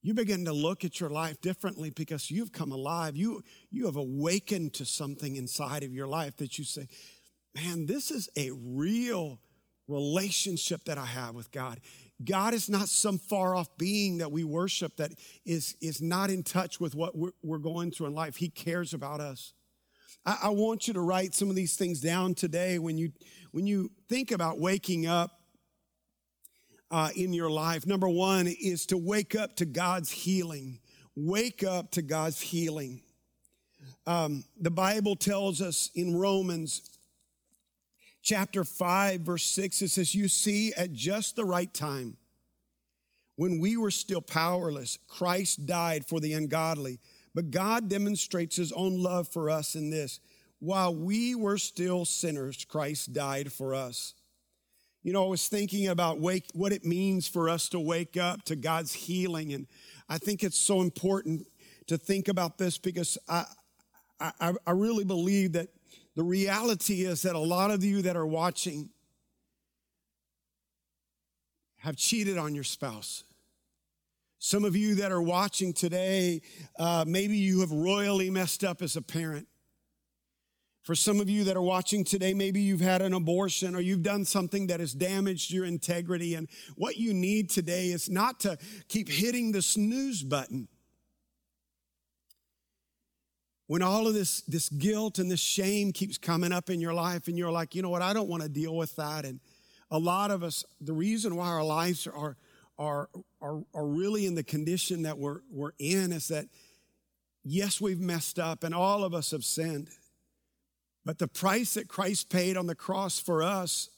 You 0.00 0.14
begin 0.14 0.44
to 0.44 0.52
look 0.52 0.84
at 0.84 1.00
your 1.00 1.10
life 1.10 1.40
differently 1.40 1.90
because 1.90 2.30
you've 2.30 2.52
come 2.52 2.70
alive. 2.70 3.16
You, 3.16 3.42
you 3.68 3.86
have 3.86 3.96
awakened 3.96 4.74
to 4.74 4.84
something 4.84 5.34
inside 5.34 5.82
of 5.82 5.92
your 5.92 6.06
life 6.06 6.36
that 6.36 6.56
you 6.56 6.64
say, 6.64 6.86
man, 7.52 7.86
this 7.86 8.12
is 8.12 8.28
a 8.36 8.52
real 8.52 9.40
relationship 9.88 10.84
that 10.84 10.98
I 10.98 11.06
have 11.06 11.34
with 11.34 11.50
God. 11.50 11.80
God 12.24 12.54
is 12.54 12.70
not 12.70 12.88
some 12.88 13.18
far 13.18 13.54
off 13.54 13.76
being 13.76 14.18
that 14.18 14.32
we 14.32 14.42
worship 14.42 14.96
that 14.96 15.12
is, 15.44 15.76
is 15.80 16.00
not 16.00 16.30
in 16.30 16.42
touch 16.42 16.80
with 16.80 16.94
what 16.94 17.16
we're, 17.16 17.32
we're 17.42 17.58
going 17.58 17.90
through 17.90 18.06
in 18.06 18.14
life. 18.14 18.36
He 18.36 18.48
cares 18.48 18.94
about 18.94 19.20
us. 19.20 19.52
I, 20.24 20.38
I 20.44 20.48
want 20.50 20.88
you 20.88 20.94
to 20.94 21.00
write 21.00 21.34
some 21.34 21.50
of 21.50 21.56
these 21.56 21.76
things 21.76 22.00
down 22.00 22.34
today 22.34 22.78
when 22.78 22.96
you, 22.96 23.12
when 23.52 23.66
you 23.66 23.90
think 24.08 24.30
about 24.30 24.58
waking 24.58 25.06
up 25.06 25.40
uh, 26.90 27.10
in 27.14 27.32
your 27.32 27.50
life. 27.50 27.86
Number 27.86 28.08
one 28.08 28.46
is 28.46 28.86
to 28.86 28.96
wake 28.96 29.34
up 29.34 29.56
to 29.56 29.66
God's 29.66 30.10
healing. 30.10 30.80
Wake 31.14 31.64
up 31.64 31.90
to 31.92 32.02
God's 32.02 32.40
healing. 32.40 33.02
Um, 34.06 34.44
the 34.58 34.70
Bible 34.70 35.16
tells 35.16 35.60
us 35.60 35.90
in 35.94 36.16
Romans 36.16 36.95
chapter 38.26 38.64
5, 38.64 39.20
verse 39.20 39.44
6, 39.44 39.82
it 39.82 39.88
says, 39.88 40.14
You 40.14 40.26
see, 40.26 40.72
at 40.74 40.92
just 40.92 41.36
the 41.36 41.44
right 41.44 41.72
time, 41.72 42.16
when 43.36 43.60
we 43.60 43.76
were 43.76 43.92
still 43.92 44.20
powerless, 44.20 44.98
Christ 45.06 45.64
died 45.64 46.04
for 46.06 46.18
the 46.18 46.32
ungodly. 46.32 46.98
But 47.34 47.52
God 47.52 47.88
demonstrates 47.88 48.56
his 48.56 48.72
own 48.72 49.00
love 49.00 49.28
for 49.28 49.48
us 49.48 49.76
in 49.76 49.90
this. 49.90 50.20
While 50.58 50.94
we 50.94 51.34
were 51.34 51.58
still 51.58 52.04
sinners, 52.04 52.64
Christ 52.64 53.12
died 53.12 53.52
for 53.52 53.74
us. 53.74 54.14
You 55.04 55.12
know, 55.12 55.24
I 55.24 55.28
was 55.28 55.46
thinking 55.46 55.86
about 55.86 56.18
wake, 56.18 56.46
what 56.52 56.72
it 56.72 56.84
means 56.84 57.28
for 57.28 57.48
us 57.48 57.68
to 57.68 57.78
wake 57.78 58.16
up 58.16 58.42
to 58.46 58.56
God's 58.56 58.92
healing. 58.92 59.52
And 59.52 59.68
I 60.08 60.18
think 60.18 60.42
it's 60.42 60.58
so 60.58 60.80
important 60.80 61.46
to 61.86 61.96
think 61.96 62.26
about 62.26 62.58
this 62.58 62.76
because 62.78 63.18
I, 63.28 63.44
I, 64.18 64.54
I 64.66 64.70
really 64.72 65.04
believe 65.04 65.52
that 65.52 65.68
the 66.16 66.24
reality 66.24 67.04
is 67.04 67.22
that 67.22 67.34
a 67.34 67.38
lot 67.38 67.70
of 67.70 67.84
you 67.84 68.02
that 68.02 68.16
are 68.16 68.26
watching 68.26 68.88
have 71.76 71.96
cheated 71.96 72.38
on 72.38 72.54
your 72.54 72.64
spouse. 72.64 73.22
Some 74.38 74.64
of 74.64 74.74
you 74.74 74.96
that 74.96 75.12
are 75.12 75.20
watching 75.20 75.74
today, 75.74 76.40
uh, 76.78 77.04
maybe 77.06 77.36
you 77.36 77.60
have 77.60 77.70
royally 77.70 78.30
messed 78.30 78.64
up 78.64 78.80
as 78.80 78.96
a 78.96 79.02
parent. 79.02 79.46
For 80.82 80.94
some 80.94 81.20
of 81.20 81.28
you 81.28 81.44
that 81.44 81.56
are 81.56 81.62
watching 81.62 82.02
today, 82.04 82.32
maybe 82.32 82.60
you've 82.60 82.80
had 82.80 83.02
an 83.02 83.12
abortion 83.12 83.74
or 83.74 83.80
you've 83.80 84.02
done 84.02 84.24
something 84.24 84.68
that 84.68 84.80
has 84.80 84.92
damaged 84.92 85.50
your 85.50 85.64
integrity. 85.64 86.34
And 86.34 86.48
what 86.76 86.96
you 86.96 87.12
need 87.12 87.50
today 87.50 87.88
is 87.88 88.08
not 88.08 88.40
to 88.40 88.56
keep 88.88 89.08
hitting 89.08 89.52
the 89.52 89.62
snooze 89.62 90.22
button 90.22 90.68
when 93.66 93.82
all 93.82 94.06
of 94.06 94.14
this, 94.14 94.42
this 94.42 94.68
guilt 94.68 95.18
and 95.18 95.30
this 95.30 95.40
shame 95.40 95.92
keeps 95.92 96.18
coming 96.18 96.52
up 96.52 96.70
in 96.70 96.80
your 96.80 96.94
life 96.94 97.26
and 97.26 97.36
you're 97.36 97.50
like, 97.50 97.74
you 97.74 97.82
know 97.82 97.90
what, 97.90 98.02
I 98.02 98.12
don't 98.12 98.28
want 98.28 98.42
to 98.42 98.48
deal 98.48 98.76
with 98.76 98.94
that. 98.96 99.24
And 99.24 99.40
a 99.90 99.98
lot 99.98 100.30
of 100.30 100.42
us, 100.42 100.64
the 100.80 100.92
reason 100.92 101.36
why 101.36 101.48
our 101.48 101.64
lives 101.64 102.06
are, 102.06 102.36
are, 102.78 103.08
are, 103.40 103.62
are 103.74 103.86
really 103.86 104.26
in 104.26 104.34
the 104.34 104.44
condition 104.44 105.02
that 105.02 105.18
we're, 105.18 105.40
we're 105.50 105.72
in 105.78 106.12
is 106.12 106.28
that, 106.28 106.46
yes, 107.44 107.80
we've 107.80 108.00
messed 108.00 108.38
up 108.38 108.62
and 108.62 108.74
all 108.74 109.02
of 109.02 109.14
us 109.14 109.32
have 109.32 109.44
sinned. 109.44 109.88
But 111.04 111.18
the 111.18 111.28
price 111.28 111.74
that 111.74 111.88
Christ 111.88 112.30
paid 112.30 112.56
on 112.56 112.66
the 112.66 112.74
cross 112.74 113.18
for 113.18 113.42
us 113.42 113.90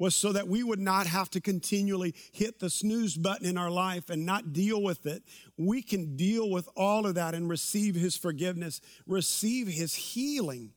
was 0.00 0.16
so 0.16 0.32
that 0.32 0.48
we 0.48 0.62
would 0.64 0.80
not 0.80 1.06
have 1.06 1.28
to 1.28 1.42
continually 1.42 2.14
hit 2.32 2.58
the 2.58 2.70
snooze 2.70 3.18
button 3.18 3.46
in 3.46 3.58
our 3.58 3.70
life 3.70 4.08
and 4.08 4.24
not 4.24 4.54
deal 4.54 4.82
with 4.82 5.04
it. 5.04 5.22
We 5.58 5.82
can 5.82 6.16
deal 6.16 6.48
with 6.48 6.66
all 6.74 7.04
of 7.04 7.16
that 7.16 7.34
and 7.34 7.50
receive 7.50 7.94
his 7.94 8.16
forgiveness, 8.16 8.80
receive 9.06 9.68
his 9.68 9.94
healing. 9.94 10.72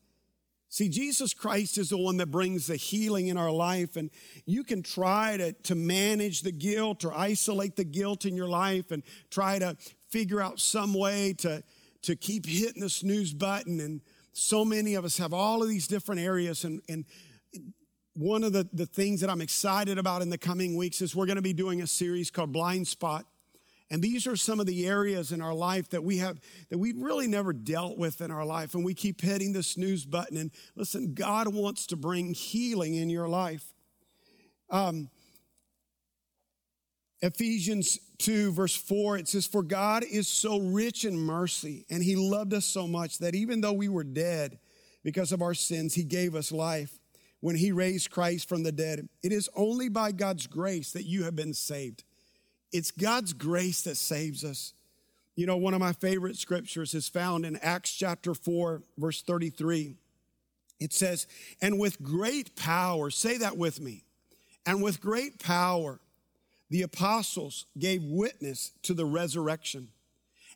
See, 0.68 0.90
Jesus 0.90 1.34
Christ 1.34 1.78
is 1.78 1.90
the 1.90 1.98
one 1.98 2.18
that 2.18 2.32
brings 2.32 2.68
the 2.68 2.76
healing 2.76 3.28
in 3.28 3.38
our 3.38 3.52
life, 3.52 3.96
and 3.96 4.10
you 4.46 4.64
can 4.64 4.84
try 4.84 5.38
to, 5.38 5.54
to 5.54 5.76
manage 5.76 6.42
the 6.42 6.52
guilt 6.52 7.06
or 7.06 7.14
isolate 7.18 7.78
the 7.78 7.86
guilt 7.86 8.26
in 8.26 8.36
your 8.36 8.50
life 8.50 8.92
and 8.92 9.04
try 9.30 9.58
to 9.58 9.78
figure 10.10 10.42
out 10.42 10.60
some 10.60 10.94
way 10.94 11.34
to, 11.38 11.64
to 12.02 12.18
keep 12.18 12.46
hitting 12.46 12.82
the 12.82 12.90
snooze 12.90 13.34
button. 13.34 13.80
And 13.80 14.02
so 14.34 14.66
many 14.66 14.96
of 14.96 15.06
us 15.06 15.18
have 15.20 15.32
all 15.32 15.64
of 15.64 15.70
these 15.70 15.88
different 15.88 16.20
areas, 16.20 16.66
and, 16.66 16.82
and 16.90 17.06
one 18.16 18.44
of 18.44 18.54
the, 18.54 18.68
the 18.74 18.86
things 18.86 19.22
that 19.22 19.30
I'm 19.30 19.42
excited 19.42 19.98
about 19.98 20.22
in 20.22 20.30
the 20.30 20.38
coming 20.38 20.76
weeks 20.76 21.02
is 21.02 21.16
we're 21.16 21.26
going 21.26 21.38
to 21.38 21.42
be 21.42 21.54
doing 21.54 21.82
a 21.82 21.88
series 21.88 22.30
called 22.30 22.52
Blind 22.52 22.88
Spot. 22.88 23.26
And 23.90 24.02
these 24.02 24.28
are 24.28 24.36
some 24.36 24.60
of 24.60 24.66
the 24.66 24.88
areas 24.88 25.32
in 25.32 25.42
our 25.42 25.54
life 25.54 25.90
that 25.90 26.04
we 26.04 26.18
have, 26.18 26.40
that 26.70 26.78
we 26.78 26.94
really 26.94 27.28
never 27.28 27.54
dealt 27.54 27.98
with 27.98 28.22
in 28.22 28.32
our 28.32 28.46
life. 28.46 28.74
And 28.74 28.86
we 28.86 28.94
keep 28.94 29.22
hitting 29.22 29.54
the 29.54 29.64
snooze 29.64 30.06
button. 30.06 30.38
And 30.38 30.52
listen, 30.76 31.14
God 31.14 31.54
wants 31.54 31.88
to 31.88 31.96
bring 31.96 32.34
healing 32.34 32.96
in 32.96 33.10
your 33.10 33.28
life. 33.28 33.66
Um, 34.70 35.10
Ephesians 37.22 38.00
2, 38.20 38.52
verse 38.52 38.76
4, 38.76 39.18
it 39.18 39.28
says, 39.28 39.46
For 39.46 39.64
God 39.64 40.04
is 40.04 40.28
so 40.28 40.60
rich 40.60 41.06
in 41.06 41.18
mercy, 41.18 41.86
and 41.90 42.04
He 42.04 42.16
loved 42.16 42.54
us 42.54 42.66
so 42.66 42.88
much 42.88 43.20
that 43.20 43.34
even 43.36 43.62
though 43.62 43.74
we 43.74 43.90
were 43.90 44.04
dead 44.04 44.60
because 45.04 45.32
of 45.32 45.42
our 45.42 45.54
sins, 45.54 45.94
He 45.94 46.04
gave 46.04 46.36
us 46.36 46.52
life 46.52 47.00
when 47.44 47.58
he 47.58 47.74
raised 47.74 48.10
Christ 48.10 48.48
from 48.48 48.64
the 48.64 48.72
dead. 48.72 49.10
It 49.22 49.34
is 49.34 49.50
only 49.54 49.90
by 49.90 50.14
God's 50.14 50.48
grace 50.48 50.94
that 50.94 51.04
you 51.04 51.26
have 51.26 51.36
been 51.36 51.54
saved. 51.54 52.06
It's 52.72 52.90
God's 52.90 53.34
grace 53.34 53.82
that 53.82 53.98
saves 53.98 54.46
us. 54.46 54.72
You 55.36 55.46
know, 55.46 55.58
one 55.58 55.74
of 55.74 55.82
my 55.82 55.92
favorite 55.92 56.38
scriptures 56.38 56.94
is 56.94 57.10
found 57.10 57.46
in 57.46 57.58
Acts 57.58 57.92
chapter 57.92 58.34
4, 58.34 58.82
verse 58.98 59.22
33. 59.24 59.94
It 60.80 60.94
says, 60.94 61.28
And 61.62 61.78
with 61.78 62.02
great 62.02 62.56
power, 62.56 63.10
say 63.10 63.38
that 63.40 63.58
with 63.58 63.82
me, 63.82 64.06
and 64.66 64.82
with 64.82 65.02
great 65.02 65.38
power, 65.44 66.00
the 66.70 66.84
apostles 66.84 67.66
gave 67.78 68.04
witness 68.04 68.72
to 68.84 68.94
the 68.94 69.06
resurrection. 69.06 69.90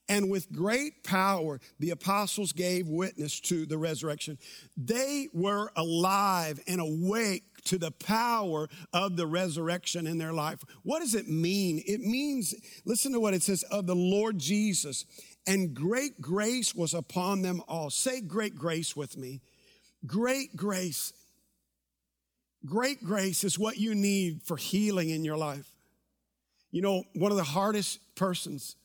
And 0.09 0.29
with 0.29 0.51
great 0.51 1.03
power, 1.03 1.59
the 1.79 1.89
apostles 1.89 2.53
gave 2.53 2.87
witness 2.87 3.39
to 3.41 3.65
the 3.65 3.77
resurrection. 3.77 4.37
They 4.77 5.27
were 5.33 5.69
alive 5.75 6.61
and 6.65 6.79
awake 6.79 7.43
to 7.65 7.77
the 7.77 7.91
power 7.91 8.69
of 8.93 9.17
the 9.17 9.27
resurrection 9.27 10.07
in 10.07 10.17
their 10.17 10.31
life. 10.31 10.59
What 10.83 11.01
does 11.01 11.13
it 11.13 11.27
mean? 11.27 11.83
It 11.85 11.99
means, 11.99 12.55
listen 12.85 13.11
to 13.11 13.19
what 13.19 13.33
it 13.33 13.43
says 13.43 13.63
of 13.63 13.85
the 13.85 13.95
Lord 13.95 14.37
Jesus, 14.37 15.05
and 15.45 15.73
great 15.73 16.21
grace 16.21 16.73
was 16.73 16.93
upon 16.93 17.41
them 17.41 17.61
all. 17.67 17.89
Say 17.89 18.21
great 18.21 18.55
grace 18.55 18.95
with 18.95 19.17
me. 19.17 19.41
Great 20.05 20.55
grace. 20.55 21.11
Great 22.65 23.03
grace 23.03 23.43
is 23.43 23.59
what 23.59 23.77
you 23.77 23.93
need 23.93 24.41
for 24.43 24.55
healing 24.57 25.09
in 25.09 25.25
your 25.25 25.37
life. 25.37 25.71
You 26.71 26.81
know, 26.81 27.03
one 27.13 27.31
of 27.31 27.37
the 27.37 27.43
hardest 27.43 27.99
persons 28.15 28.75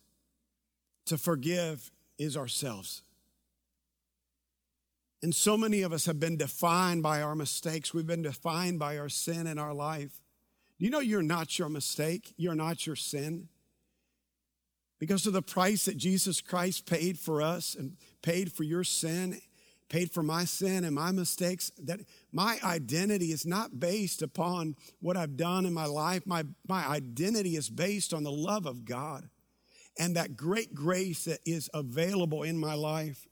to 1.07 1.19
forgive 1.19 1.91
is 2.19 2.37
ourselves. 2.37 3.03
And 5.23 5.35
so 5.35 5.57
many 5.57 5.83
of 5.83 5.93
us 5.93 6.07
have 6.07 6.19
been 6.19 6.37
defined 6.37 7.03
by 7.03 7.23
our 7.23 7.37
mistakes. 7.37 7.95
We've 7.95 8.07
been 8.07 8.23
defined 8.23 8.79
by 8.79 8.99
our 8.99 9.09
sin 9.09 9.47
in 9.47 9.59
our 9.59 9.73
life. 9.73 10.21
You 10.79 10.91
know, 10.91 10.99
you're 10.99 11.23
not 11.23 11.59
your 11.59 11.69
mistake, 11.69 12.35
you're 12.37 12.57
not 12.57 12.87
your 12.87 12.97
sin. 12.97 13.49
Because 14.99 15.27
of 15.27 15.33
the 15.33 15.43
price 15.43 15.85
that 15.85 15.97
Jesus 15.97 16.41
Christ 16.41 16.87
paid 16.87 17.19
for 17.19 17.41
us 17.41 17.75
and 17.77 17.97
paid 18.21 18.53
for 18.53 18.65
your 18.65 18.85
sin, 18.85 19.41
paid 19.89 20.11
for 20.11 20.23
my 20.23 20.45
sin 20.45 20.85
and 20.85 20.95
my 20.95 21.13
mistakes, 21.13 21.71
that 21.85 22.01
my 22.33 22.59
identity 22.65 23.33
is 23.33 23.47
not 23.47 23.79
based 23.79 24.23
upon 24.23 24.75
what 25.01 25.17
I've 25.17 25.37
done 25.37 25.67
in 25.67 25.75
my 25.75 25.87
life. 25.87 26.27
My, 26.27 26.45
my 26.67 26.87
identity 26.87 27.57
is 27.57 27.69
based 27.69 28.15
on 28.15 28.25
the 28.25 28.33
love 28.33 28.67
of 28.67 28.85
God 28.85 29.29
and 29.99 30.17
that 30.17 30.37
great 30.37 30.75
grace 30.75 31.25
that 31.25 31.41
is 31.45 31.69
available 31.75 32.43
in 32.43 32.59
my 32.59 32.75
life. 32.75 33.27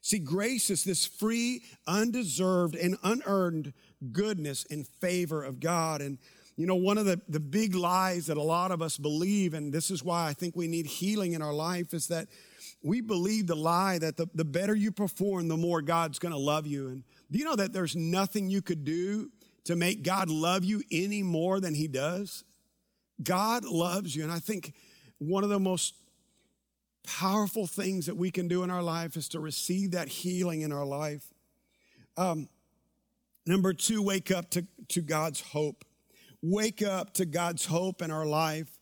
See, 0.00 0.18
grace 0.18 0.68
is 0.68 0.84
this 0.84 1.06
free, 1.06 1.62
undeserved, 1.86 2.74
and 2.74 2.98
unearned 3.02 3.72
goodness 4.12 4.66
and 4.70 4.86
favor 4.86 5.42
of 5.42 5.60
God. 5.60 6.02
And, 6.02 6.18
you 6.56 6.66
know, 6.66 6.74
one 6.74 6.98
of 6.98 7.06
the, 7.06 7.20
the 7.26 7.40
big 7.40 7.74
lies 7.74 8.26
that 8.26 8.36
a 8.36 8.42
lot 8.42 8.70
of 8.70 8.82
us 8.82 8.98
believe, 8.98 9.54
and 9.54 9.72
this 9.72 9.90
is 9.90 10.04
why 10.04 10.28
I 10.28 10.34
think 10.34 10.56
we 10.56 10.68
need 10.68 10.84
healing 10.84 11.32
in 11.32 11.40
our 11.40 11.54
life, 11.54 11.94
is 11.94 12.08
that 12.08 12.28
we 12.82 13.00
believe 13.00 13.46
the 13.46 13.56
lie 13.56 13.98
that 13.98 14.18
the, 14.18 14.28
the 14.34 14.44
better 14.44 14.74
you 14.74 14.92
perform, 14.92 15.48
the 15.48 15.56
more 15.56 15.80
God's 15.80 16.18
going 16.18 16.32
to 16.34 16.38
love 16.38 16.66
you. 16.66 16.88
And 16.88 17.02
do 17.30 17.38
you 17.38 17.46
know 17.46 17.56
that 17.56 17.72
there's 17.72 17.96
nothing 17.96 18.50
you 18.50 18.60
could 18.60 18.84
do 18.84 19.30
to 19.64 19.74
make 19.74 20.02
God 20.02 20.28
love 20.28 20.64
you 20.64 20.82
any 20.92 21.22
more 21.22 21.60
than 21.60 21.72
he 21.72 21.88
does? 21.88 22.44
God 23.22 23.64
loves 23.64 24.14
you. 24.14 24.22
And 24.22 24.32
I 24.32 24.38
think 24.38 24.74
one 25.28 25.44
of 25.44 25.50
the 25.50 25.60
most 25.60 25.94
powerful 27.06 27.66
things 27.66 28.06
that 28.06 28.16
we 28.16 28.30
can 28.30 28.48
do 28.48 28.62
in 28.62 28.70
our 28.70 28.82
life 28.82 29.16
is 29.16 29.28
to 29.30 29.40
receive 29.40 29.92
that 29.92 30.08
healing 30.08 30.62
in 30.62 30.72
our 30.72 30.86
life. 30.86 31.24
Um, 32.16 32.48
number 33.46 33.72
two, 33.72 34.02
wake 34.02 34.30
up 34.30 34.50
to, 34.50 34.66
to 34.88 35.02
God's 35.02 35.40
hope. 35.40 35.84
Wake 36.42 36.82
up 36.82 37.14
to 37.14 37.24
God's 37.26 37.66
hope 37.66 38.02
in 38.02 38.10
our 38.10 38.26
life. 38.26 38.78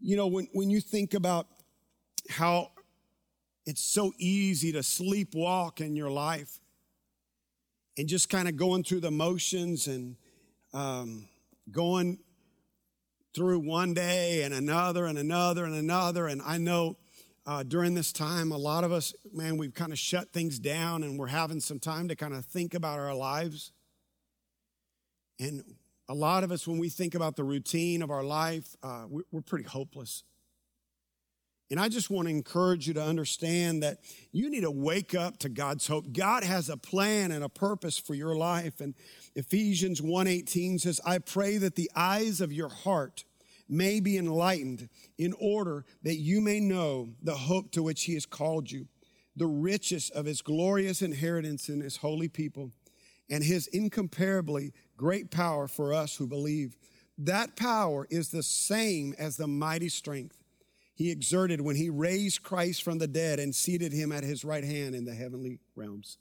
You 0.00 0.16
know, 0.16 0.26
when, 0.26 0.48
when 0.52 0.70
you 0.70 0.80
think 0.80 1.14
about 1.14 1.46
how 2.28 2.70
it's 3.66 3.82
so 3.82 4.12
easy 4.18 4.72
to 4.72 4.80
sleepwalk 4.80 5.80
in 5.80 5.96
your 5.96 6.10
life, 6.10 6.60
and 7.96 8.08
just 8.08 8.28
kind 8.28 8.48
of 8.48 8.56
going 8.56 8.82
through 8.82 9.00
the 9.00 9.10
motions 9.10 9.86
and 9.86 10.16
um, 10.72 11.28
going 11.70 12.18
through 13.34 13.58
one 13.60 13.94
day 13.94 14.42
and 14.42 14.54
another 14.54 15.06
and 15.06 15.18
another 15.18 15.64
and 15.64 15.74
another. 15.74 16.26
And 16.26 16.40
I 16.42 16.58
know 16.58 16.96
uh, 17.46 17.62
during 17.62 17.94
this 17.94 18.12
time, 18.12 18.52
a 18.52 18.56
lot 18.56 18.84
of 18.84 18.92
us, 18.92 19.12
man, 19.32 19.56
we've 19.56 19.74
kind 19.74 19.92
of 19.92 19.98
shut 19.98 20.32
things 20.32 20.58
down 20.58 21.02
and 21.02 21.18
we're 21.18 21.26
having 21.26 21.60
some 21.60 21.78
time 21.78 22.08
to 22.08 22.16
kind 22.16 22.32
of 22.32 22.44
think 22.46 22.74
about 22.74 22.98
our 22.98 23.14
lives. 23.14 23.72
And 25.38 25.62
a 26.08 26.14
lot 26.14 26.44
of 26.44 26.52
us, 26.52 26.66
when 26.66 26.78
we 26.78 26.88
think 26.88 27.14
about 27.14 27.36
the 27.36 27.44
routine 27.44 28.02
of 28.02 28.10
our 28.10 28.22
life, 28.22 28.76
uh, 28.82 29.06
we're 29.08 29.40
pretty 29.40 29.64
hopeless. 29.64 30.22
And 31.70 31.80
I 31.80 31.88
just 31.88 32.10
want 32.10 32.28
to 32.28 32.34
encourage 32.34 32.86
you 32.86 32.94
to 32.94 33.02
understand 33.02 33.82
that 33.82 33.98
you 34.32 34.50
need 34.50 34.60
to 34.60 34.70
wake 34.70 35.14
up 35.14 35.38
to 35.38 35.48
God's 35.48 35.86
hope. 35.86 36.12
God 36.12 36.44
has 36.44 36.68
a 36.68 36.76
plan 36.76 37.32
and 37.32 37.42
a 37.42 37.48
purpose 37.48 37.98
for 37.98 38.14
your 38.14 38.36
life. 38.36 38.80
And 38.80 38.94
Ephesians 39.34 40.00
1:18 40.00 40.78
says, 40.78 41.00
"I 41.04 41.18
pray 41.18 41.56
that 41.58 41.74
the 41.74 41.90
eyes 41.94 42.40
of 42.40 42.52
your 42.52 42.68
heart 42.68 43.24
may 43.68 43.98
be 44.00 44.16
enlightened 44.16 44.88
in 45.18 45.32
order 45.34 45.84
that 46.02 46.16
you 46.16 46.40
may 46.40 46.60
know 46.60 47.14
the 47.22 47.36
hope 47.36 47.70
to 47.72 47.82
which 47.82 48.04
he 48.04 48.14
has 48.14 48.26
called 48.26 48.70
you, 48.70 48.88
the 49.34 49.46
riches 49.46 50.10
of 50.10 50.26
his 50.26 50.42
glorious 50.42 51.02
inheritance 51.02 51.68
in 51.68 51.80
his 51.80 51.96
holy 51.96 52.28
people, 52.28 52.72
and 53.28 53.42
his 53.42 53.66
incomparably 53.68 54.72
great 54.96 55.30
power 55.30 55.66
for 55.66 55.92
us 55.92 56.16
who 56.16 56.26
believe. 56.26 56.76
That 57.16 57.56
power 57.56 58.06
is 58.10 58.28
the 58.28 58.42
same 58.42 59.14
as 59.18 59.36
the 59.36 59.48
mighty 59.48 59.88
strength 59.88 60.44
he 60.94 61.10
exerted 61.10 61.60
when 61.60 61.76
he 61.76 61.90
raised 61.90 62.42
Christ 62.42 62.82
from 62.82 62.98
the 62.98 63.08
dead 63.08 63.40
and 63.40 63.54
seated 63.54 63.92
him 63.92 64.12
at 64.12 64.22
his 64.22 64.44
right 64.44 64.62
hand 64.62 64.94
in 64.94 65.04
the 65.04 65.14
heavenly 65.14 65.58
realms. 65.74 66.18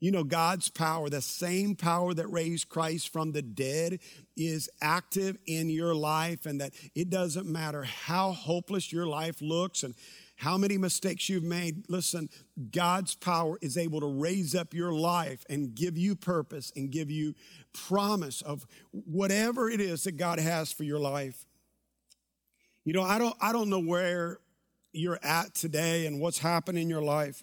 You 0.00 0.12
know, 0.12 0.22
God's 0.22 0.68
power, 0.68 1.08
the 1.08 1.20
same 1.20 1.74
power 1.74 2.14
that 2.14 2.28
raised 2.28 2.68
Christ 2.68 3.12
from 3.12 3.32
the 3.32 3.42
dead, 3.42 3.98
is 4.36 4.70
active 4.80 5.36
in 5.46 5.68
your 5.68 5.94
life, 5.94 6.46
and 6.46 6.60
that 6.60 6.72
it 6.94 7.10
doesn't 7.10 7.46
matter 7.46 7.82
how 7.82 8.32
hopeless 8.32 8.92
your 8.92 9.06
life 9.06 9.42
looks 9.42 9.82
and 9.82 9.94
how 10.36 10.56
many 10.56 10.78
mistakes 10.78 11.28
you've 11.28 11.42
made. 11.42 11.84
Listen, 11.88 12.28
God's 12.70 13.16
power 13.16 13.58
is 13.60 13.76
able 13.76 13.98
to 14.00 14.06
raise 14.06 14.54
up 14.54 14.72
your 14.72 14.92
life 14.92 15.44
and 15.50 15.74
give 15.74 15.98
you 15.98 16.14
purpose 16.14 16.72
and 16.76 16.92
give 16.92 17.10
you 17.10 17.34
promise 17.72 18.40
of 18.42 18.64
whatever 18.92 19.68
it 19.68 19.80
is 19.80 20.04
that 20.04 20.16
God 20.16 20.38
has 20.38 20.70
for 20.70 20.84
your 20.84 21.00
life. 21.00 21.44
You 22.84 22.92
know, 22.92 23.02
I 23.02 23.18
don't, 23.18 23.34
I 23.40 23.52
don't 23.52 23.68
know 23.68 23.80
where 23.80 24.38
you're 24.92 25.18
at 25.24 25.56
today 25.56 26.06
and 26.06 26.20
what's 26.20 26.38
happened 26.38 26.78
in 26.78 26.88
your 26.88 27.02
life. 27.02 27.42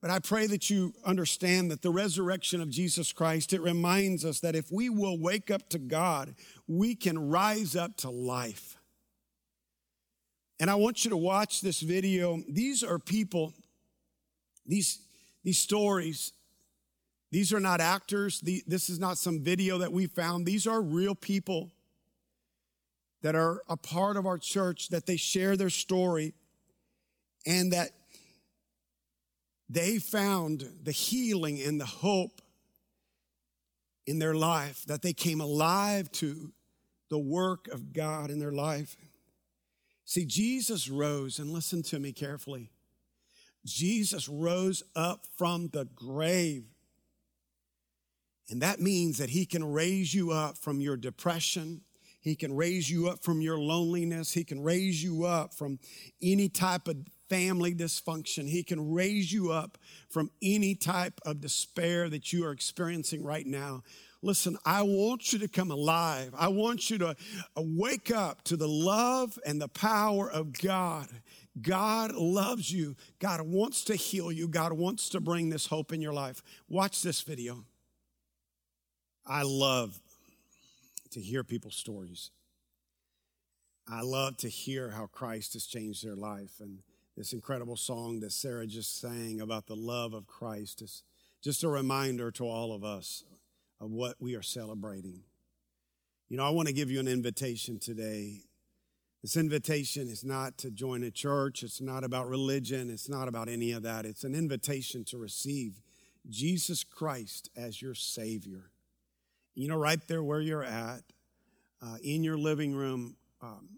But 0.00 0.10
I 0.10 0.20
pray 0.20 0.46
that 0.46 0.70
you 0.70 0.94
understand 1.04 1.70
that 1.70 1.82
the 1.82 1.90
resurrection 1.90 2.60
of 2.60 2.70
Jesus 2.70 3.12
Christ, 3.12 3.52
it 3.52 3.60
reminds 3.60 4.24
us 4.24 4.40
that 4.40 4.54
if 4.54 4.70
we 4.70 4.88
will 4.88 5.18
wake 5.18 5.50
up 5.50 5.68
to 5.70 5.78
God, 5.78 6.34
we 6.68 6.94
can 6.94 7.30
rise 7.30 7.74
up 7.74 7.96
to 7.98 8.10
life. 8.10 8.76
And 10.60 10.70
I 10.70 10.76
want 10.76 11.04
you 11.04 11.10
to 11.10 11.16
watch 11.16 11.60
this 11.60 11.80
video. 11.80 12.42
These 12.48 12.84
are 12.84 12.98
people, 12.98 13.54
these, 14.66 15.00
these 15.42 15.58
stories, 15.58 16.32
these 17.30 17.52
are 17.52 17.60
not 17.60 17.80
actors. 17.80 18.40
this 18.40 18.88
is 18.88 18.98
not 18.98 19.18
some 19.18 19.40
video 19.42 19.78
that 19.78 19.92
we 19.92 20.06
found. 20.06 20.46
These 20.46 20.66
are 20.66 20.80
real 20.80 21.14
people 21.14 21.70
that 23.22 23.34
are 23.34 23.62
a 23.68 23.76
part 23.76 24.16
of 24.16 24.26
our 24.26 24.38
church, 24.38 24.88
that 24.88 25.06
they 25.06 25.16
share 25.16 25.56
their 25.56 25.70
story, 25.70 26.34
and 27.46 27.72
that 27.72 27.90
they 29.68 29.98
found 29.98 30.68
the 30.82 30.92
healing 30.92 31.60
and 31.60 31.80
the 31.80 31.86
hope 31.86 32.40
in 34.06 34.18
their 34.18 34.34
life, 34.34 34.84
that 34.86 35.02
they 35.02 35.12
came 35.12 35.40
alive 35.40 36.10
to 36.12 36.52
the 37.10 37.18
work 37.18 37.68
of 37.68 37.92
God 37.92 38.30
in 38.30 38.38
their 38.38 38.52
life. 38.52 38.96
See, 40.04 40.24
Jesus 40.24 40.88
rose, 40.88 41.38
and 41.38 41.50
listen 41.50 41.82
to 41.84 41.98
me 41.98 42.12
carefully. 42.12 42.70
Jesus 43.66 44.28
rose 44.28 44.82
up 44.96 45.26
from 45.36 45.68
the 45.68 45.84
grave. 45.94 46.64
And 48.48 48.62
that 48.62 48.80
means 48.80 49.18
that 49.18 49.28
he 49.28 49.44
can 49.44 49.62
raise 49.70 50.14
you 50.14 50.30
up 50.30 50.56
from 50.56 50.80
your 50.80 50.96
depression. 50.96 51.82
He 52.20 52.34
can 52.34 52.56
raise 52.56 52.90
you 52.90 53.08
up 53.08 53.22
from 53.22 53.42
your 53.42 53.58
loneliness. 53.58 54.32
He 54.32 54.44
can 54.44 54.62
raise 54.62 55.02
you 55.02 55.24
up 55.24 55.52
from 55.52 55.78
any 56.22 56.48
type 56.48 56.88
of 56.88 56.96
family 57.28 57.74
dysfunction. 57.74 58.48
He 58.48 58.62
can 58.62 58.92
raise 58.92 59.32
you 59.32 59.52
up 59.52 59.78
from 60.08 60.30
any 60.42 60.74
type 60.74 61.20
of 61.24 61.40
despair 61.40 62.08
that 62.08 62.32
you 62.32 62.44
are 62.44 62.52
experiencing 62.52 63.22
right 63.22 63.46
now. 63.46 63.82
Listen, 64.20 64.58
I 64.64 64.82
want 64.82 65.32
you 65.32 65.38
to 65.40 65.48
come 65.48 65.70
alive. 65.70 66.34
I 66.36 66.48
want 66.48 66.90
you 66.90 66.98
to 66.98 67.08
uh, 67.08 67.14
wake 67.56 68.10
up 68.10 68.42
to 68.44 68.56
the 68.56 68.68
love 68.68 69.38
and 69.46 69.60
the 69.60 69.68
power 69.68 70.28
of 70.30 70.52
God. 70.52 71.08
God 71.60 72.12
loves 72.12 72.72
you. 72.72 72.96
God 73.20 73.42
wants 73.42 73.84
to 73.84 73.94
heal 73.94 74.32
you. 74.32 74.48
God 74.48 74.72
wants 74.72 75.08
to 75.10 75.20
bring 75.20 75.50
this 75.50 75.66
hope 75.66 75.92
in 75.92 76.00
your 76.00 76.12
life. 76.12 76.42
Watch 76.68 77.02
this 77.02 77.20
video. 77.22 77.64
I 79.24 79.42
love 79.42 80.00
to 81.10 81.20
hear 81.20 81.44
people's 81.44 81.76
stories. 81.76 82.30
I 83.90 84.02
love 84.02 84.36
to 84.38 84.48
hear 84.48 84.90
how 84.90 85.06
Christ 85.06 85.52
has 85.54 85.64
changed 85.64 86.04
their 86.04 86.16
life. 86.16 86.60
And 86.60 86.80
this 87.18 87.32
incredible 87.32 87.76
song 87.76 88.20
that 88.20 88.30
Sarah 88.30 88.64
just 88.64 89.00
sang 89.00 89.40
about 89.40 89.66
the 89.66 89.74
love 89.74 90.14
of 90.14 90.28
Christ 90.28 90.80
is 90.82 91.02
just 91.42 91.64
a 91.64 91.68
reminder 91.68 92.30
to 92.30 92.44
all 92.44 92.72
of 92.72 92.84
us 92.84 93.24
of 93.80 93.90
what 93.90 94.14
we 94.20 94.36
are 94.36 94.42
celebrating. 94.42 95.24
You 96.28 96.36
know, 96.36 96.44
I 96.44 96.50
want 96.50 96.68
to 96.68 96.74
give 96.74 96.92
you 96.92 97.00
an 97.00 97.08
invitation 97.08 97.80
today. 97.80 98.42
This 99.20 99.36
invitation 99.36 100.08
is 100.08 100.24
not 100.24 100.58
to 100.58 100.70
join 100.70 101.02
a 101.02 101.10
church, 101.10 101.64
it's 101.64 101.80
not 101.80 102.04
about 102.04 102.28
religion, 102.28 102.88
it's 102.88 103.08
not 103.08 103.26
about 103.26 103.48
any 103.48 103.72
of 103.72 103.82
that. 103.82 104.06
It's 104.06 104.22
an 104.22 104.36
invitation 104.36 105.04
to 105.06 105.18
receive 105.18 105.82
Jesus 106.30 106.84
Christ 106.84 107.50
as 107.56 107.82
your 107.82 107.94
Savior. 107.94 108.70
You 109.56 109.66
know, 109.66 109.76
right 109.76 110.06
there 110.06 110.22
where 110.22 110.40
you're 110.40 110.62
at, 110.62 111.02
uh, 111.82 111.96
in 112.00 112.22
your 112.22 112.38
living 112.38 112.76
room, 112.76 113.16
um, 113.42 113.70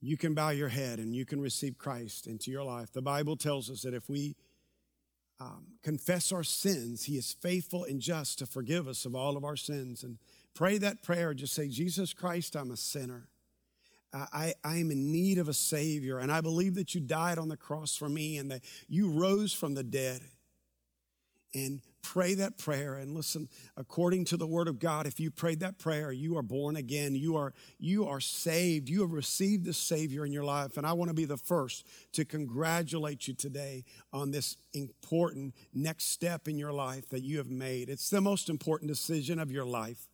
you 0.00 0.16
can 0.16 0.34
bow 0.34 0.50
your 0.50 0.68
head 0.68 0.98
and 0.98 1.14
you 1.14 1.24
can 1.24 1.40
receive 1.40 1.78
Christ 1.78 2.26
into 2.26 2.50
your 2.50 2.64
life. 2.64 2.92
The 2.92 3.02
Bible 3.02 3.36
tells 3.36 3.70
us 3.70 3.82
that 3.82 3.94
if 3.94 4.08
we 4.08 4.36
um, 5.40 5.66
confess 5.82 6.32
our 6.32 6.44
sins, 6.44 7.04
He 7.04 7.16
is 7.16 7.32
faithful 7.32 7.84
and 7.84 8.00
just 8.00 8.38
to 8.38 8.46
forgive 8.46 8.88
us 8.88 9.04
of 9.04 9.14
all 9.14 9.36
of 9.36 9.44
our 9.44 9.56
sins. 9.56 10.02
And 10.02 10.18
pray 10.54 10.78
that 10.78 11.02
prayer. 11.02 11.34
Just 11.34 11.54
say, 11.54 11.68
Jesus 11.68 12.12
Christ, 12.12 12.56
I'm 12.56 12.70
a 12.70 12.76
sinner. 12.76 13.28
I, 14.12 14.54
I 14.64 14.76
am 14.76 14.90
in 14.90 15.12
need 15.12 15.38
of 15.38 15.48
a 15.48 15.52
Savior, 15.54 16.18
and 16.18 16.32
I 16.32 16.40
believe 16.40 16.74
that 16.76 16.94
you 16.94 17.00
died 17.00 17.38
on 17.38 17.48
the 17.48 17.56
cross 17.56 17.96
for 17.96 18.08
me 18.08 18.38
and 18.38 18.50
that 18.50 18.62
you 18.88 19.10
rose 19.10 19.52
from 19.52 19.74
the 19.74 19.82
dead. 19.82 20.22
And 21.54 21.80
pray 22.02 22.34
that 22.34 22.56
prayer. 22.56 22.94
And 22.94 23.14
listen 23.14 23.48
according 23.76 24.24
to 24.26 24.36
the 24.36 24.46
word 24.46 24.68
of 24.68 24.78
god 24.78 25.06
if 25.06 25.18
you 25.18 25.30
prayed 25.30 25.60
that 25.60 25.78
prayer 25.78 26.12
you 26.12 26.36
are 26.36 26.42
born 26.42 26.76
again. 26.76 27.14
You 27.14 27.36
are 27.36 27.52
you 27.78 28.06
are 28.06 28.20
saved. 28.20 28.88
You 28.88 29.00
have 29.02 29.12
received 29.12 29.64
the 29.64 29.72
savior 29.72 30.24
in 30.24 30.32
your 30.32 30.44
life. 30.44 30.76
And 30.76 30.86
i 30.86 30.92
want 30.92 31.08
to 31.08 31.14
be 31.14 31.24
the 31.24 31.36
first 31.36 31.86
to 32.12 32.24
congratulate 32.24 33.26
you 33.26 33.34
today 33.34 33.84
on 34.12 34.30
this 34.30 34.56
important 34.72 35.54
next 35.74 36.04
step 36.04 36.48
in 36.48 36.58
your 36.58 36.72
life 36.72 37.08
that 37.08 37.22
you 37.22 37.38
have 37.38 37.50
made. 37.50 37.88
It's 37.88 38.10
the 38.10 38.20
most 38.20 38.48
important 38.48 38.88
decision 38.88 39.38
of 39.38 39.50
your 39.50 39.66
life 39.66 40.08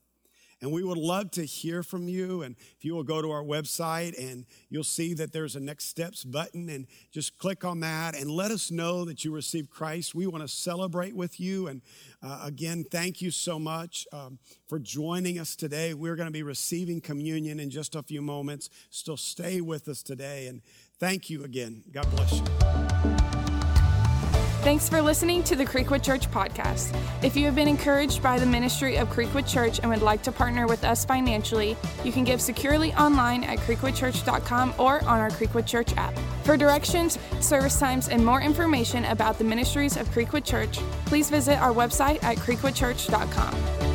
and 0.62 0.70
we 0.70 0.84
would 0.84 0.96
love 0.96 1.32
to 1.32 1.44
hear 1.44 1.82
from 1.82 2.08
you. 2.08 2.42
And 2.42 2.54
if 2.78 2.84
you 2.84 2.94
will 2.94 3.02
go 3.02 3.20
to 3.20 3.30
our 3.32 3.42
website 3.42 4.16
and 4.18 4.46
you'll 4.70 4.84
see 4.84 5.12
that 5.14 5.32
there's 5.32 5.56
a 5.56 5.60
next 5.60 5.88
steps 5.88 6.22
button 6.22 6.68
and 6.68 6.86
just 7.10 7.36
click 7.36 7.64
on 7.64 7.80
that 7.80 8.14
and 8.14 8.30
let 8.30 8.52
us 8.52 8.70
know 8.70 9.04
that 9.04 9.24
you 9.24 9.32
received 9.32 9.70
Christ. 9.70 10.14
We 10.14 10.28
want 10.28 10.42
to 10.42 10.48
celebrate 10.48 11.16
with 11.16 11.40
you. 11.40 11.66
And 11.66 11.82
uh, 12.22 12.44
again, 12.44 12.84
thank 12.90 13.20
you 13.20 13.32
so 13.32 13.58
much 13.58 14.06
um, 14.12 14.38
for 14.68 14.78
joining 14.78 15.40
us 15.40 15.56
today. 15.56 15.94
We're 15.94 16.16
going 16.16 16.28
to 16.28 16.32
be 16.32 16.44
receiving 16.44 17.00
communion 17.00 17.58
in 17.58 17.68
just 17.68 17.96
a 17.96 18.02
few 18.02 18.22
moments. 18.22 18.70
Still 18.90 19.16
stay 19.16 19.60
with 19.60 19.88
us 19.88 20.02
today. 20.02 20.46
And 20.46 20.62
thank 21.00 21.28
you 21.28 21.42
again. 21.42 21.82
God 21.92 22.08
bless 22.14 22.38
you. 22.38 23.11
Thanks 24.62 24.88
for 24.88 25.02
listening 25.02 25.42
to 25.44 25.56
the 25.56 25.64
Creekwood 25.64 26.04
Church 26.04 26.30
podcast. 26.30 26.96
If 27.24 27.36
you 27.36 27.46
have 27.46 27.56
been 27.56 27.66
encouraged 27.66 28.22
by 28.22 28.38
the 28.38 28.46
ministry 28.46 28.96
of 28.96 29.08
Creekwood 29.08 29.44
Church 29.44 29.80
and 29.80 29.90
would 29.90 30.02
like 30.02 30.22
to 30.22 30.30
partner 30.30 30.68
with 30.68 30.84
us 30.84 31.04
financially, 31.04 31.76
you 32.04 32.12
can 32.12 32.22
give 32.22 32.40
securely 32.40 32.94
online 32.94 33.42
at 33.42 33.58
creekwoodchurch.com 33.58 34.74
or 34.78 35.00
on 35.00 35.18
our 35.18 35.30
Creekwood 35.30 35.66
Church 35.66 35.92
app. 35.96 36.16
For 36.44 36.56
directions, 36.56 37.18
service 37.40 37.76
times, 37.76 38.08
and 38.08 38.24
more 38.24 38.40
information 38.40 39.04
about 39.06 39.36
the 39.36 39.44
ministries 39.44 39.96
of 39.96 40.08
Creekwood 40.10 40.44
Church, 40.44 40.78
please 41.06 41.28
visit 41.28 41.58
our 41.58 41.72
website 41.72 42.22
at 42.22 42.36
creekwoodchurch.com. 42.36 43.91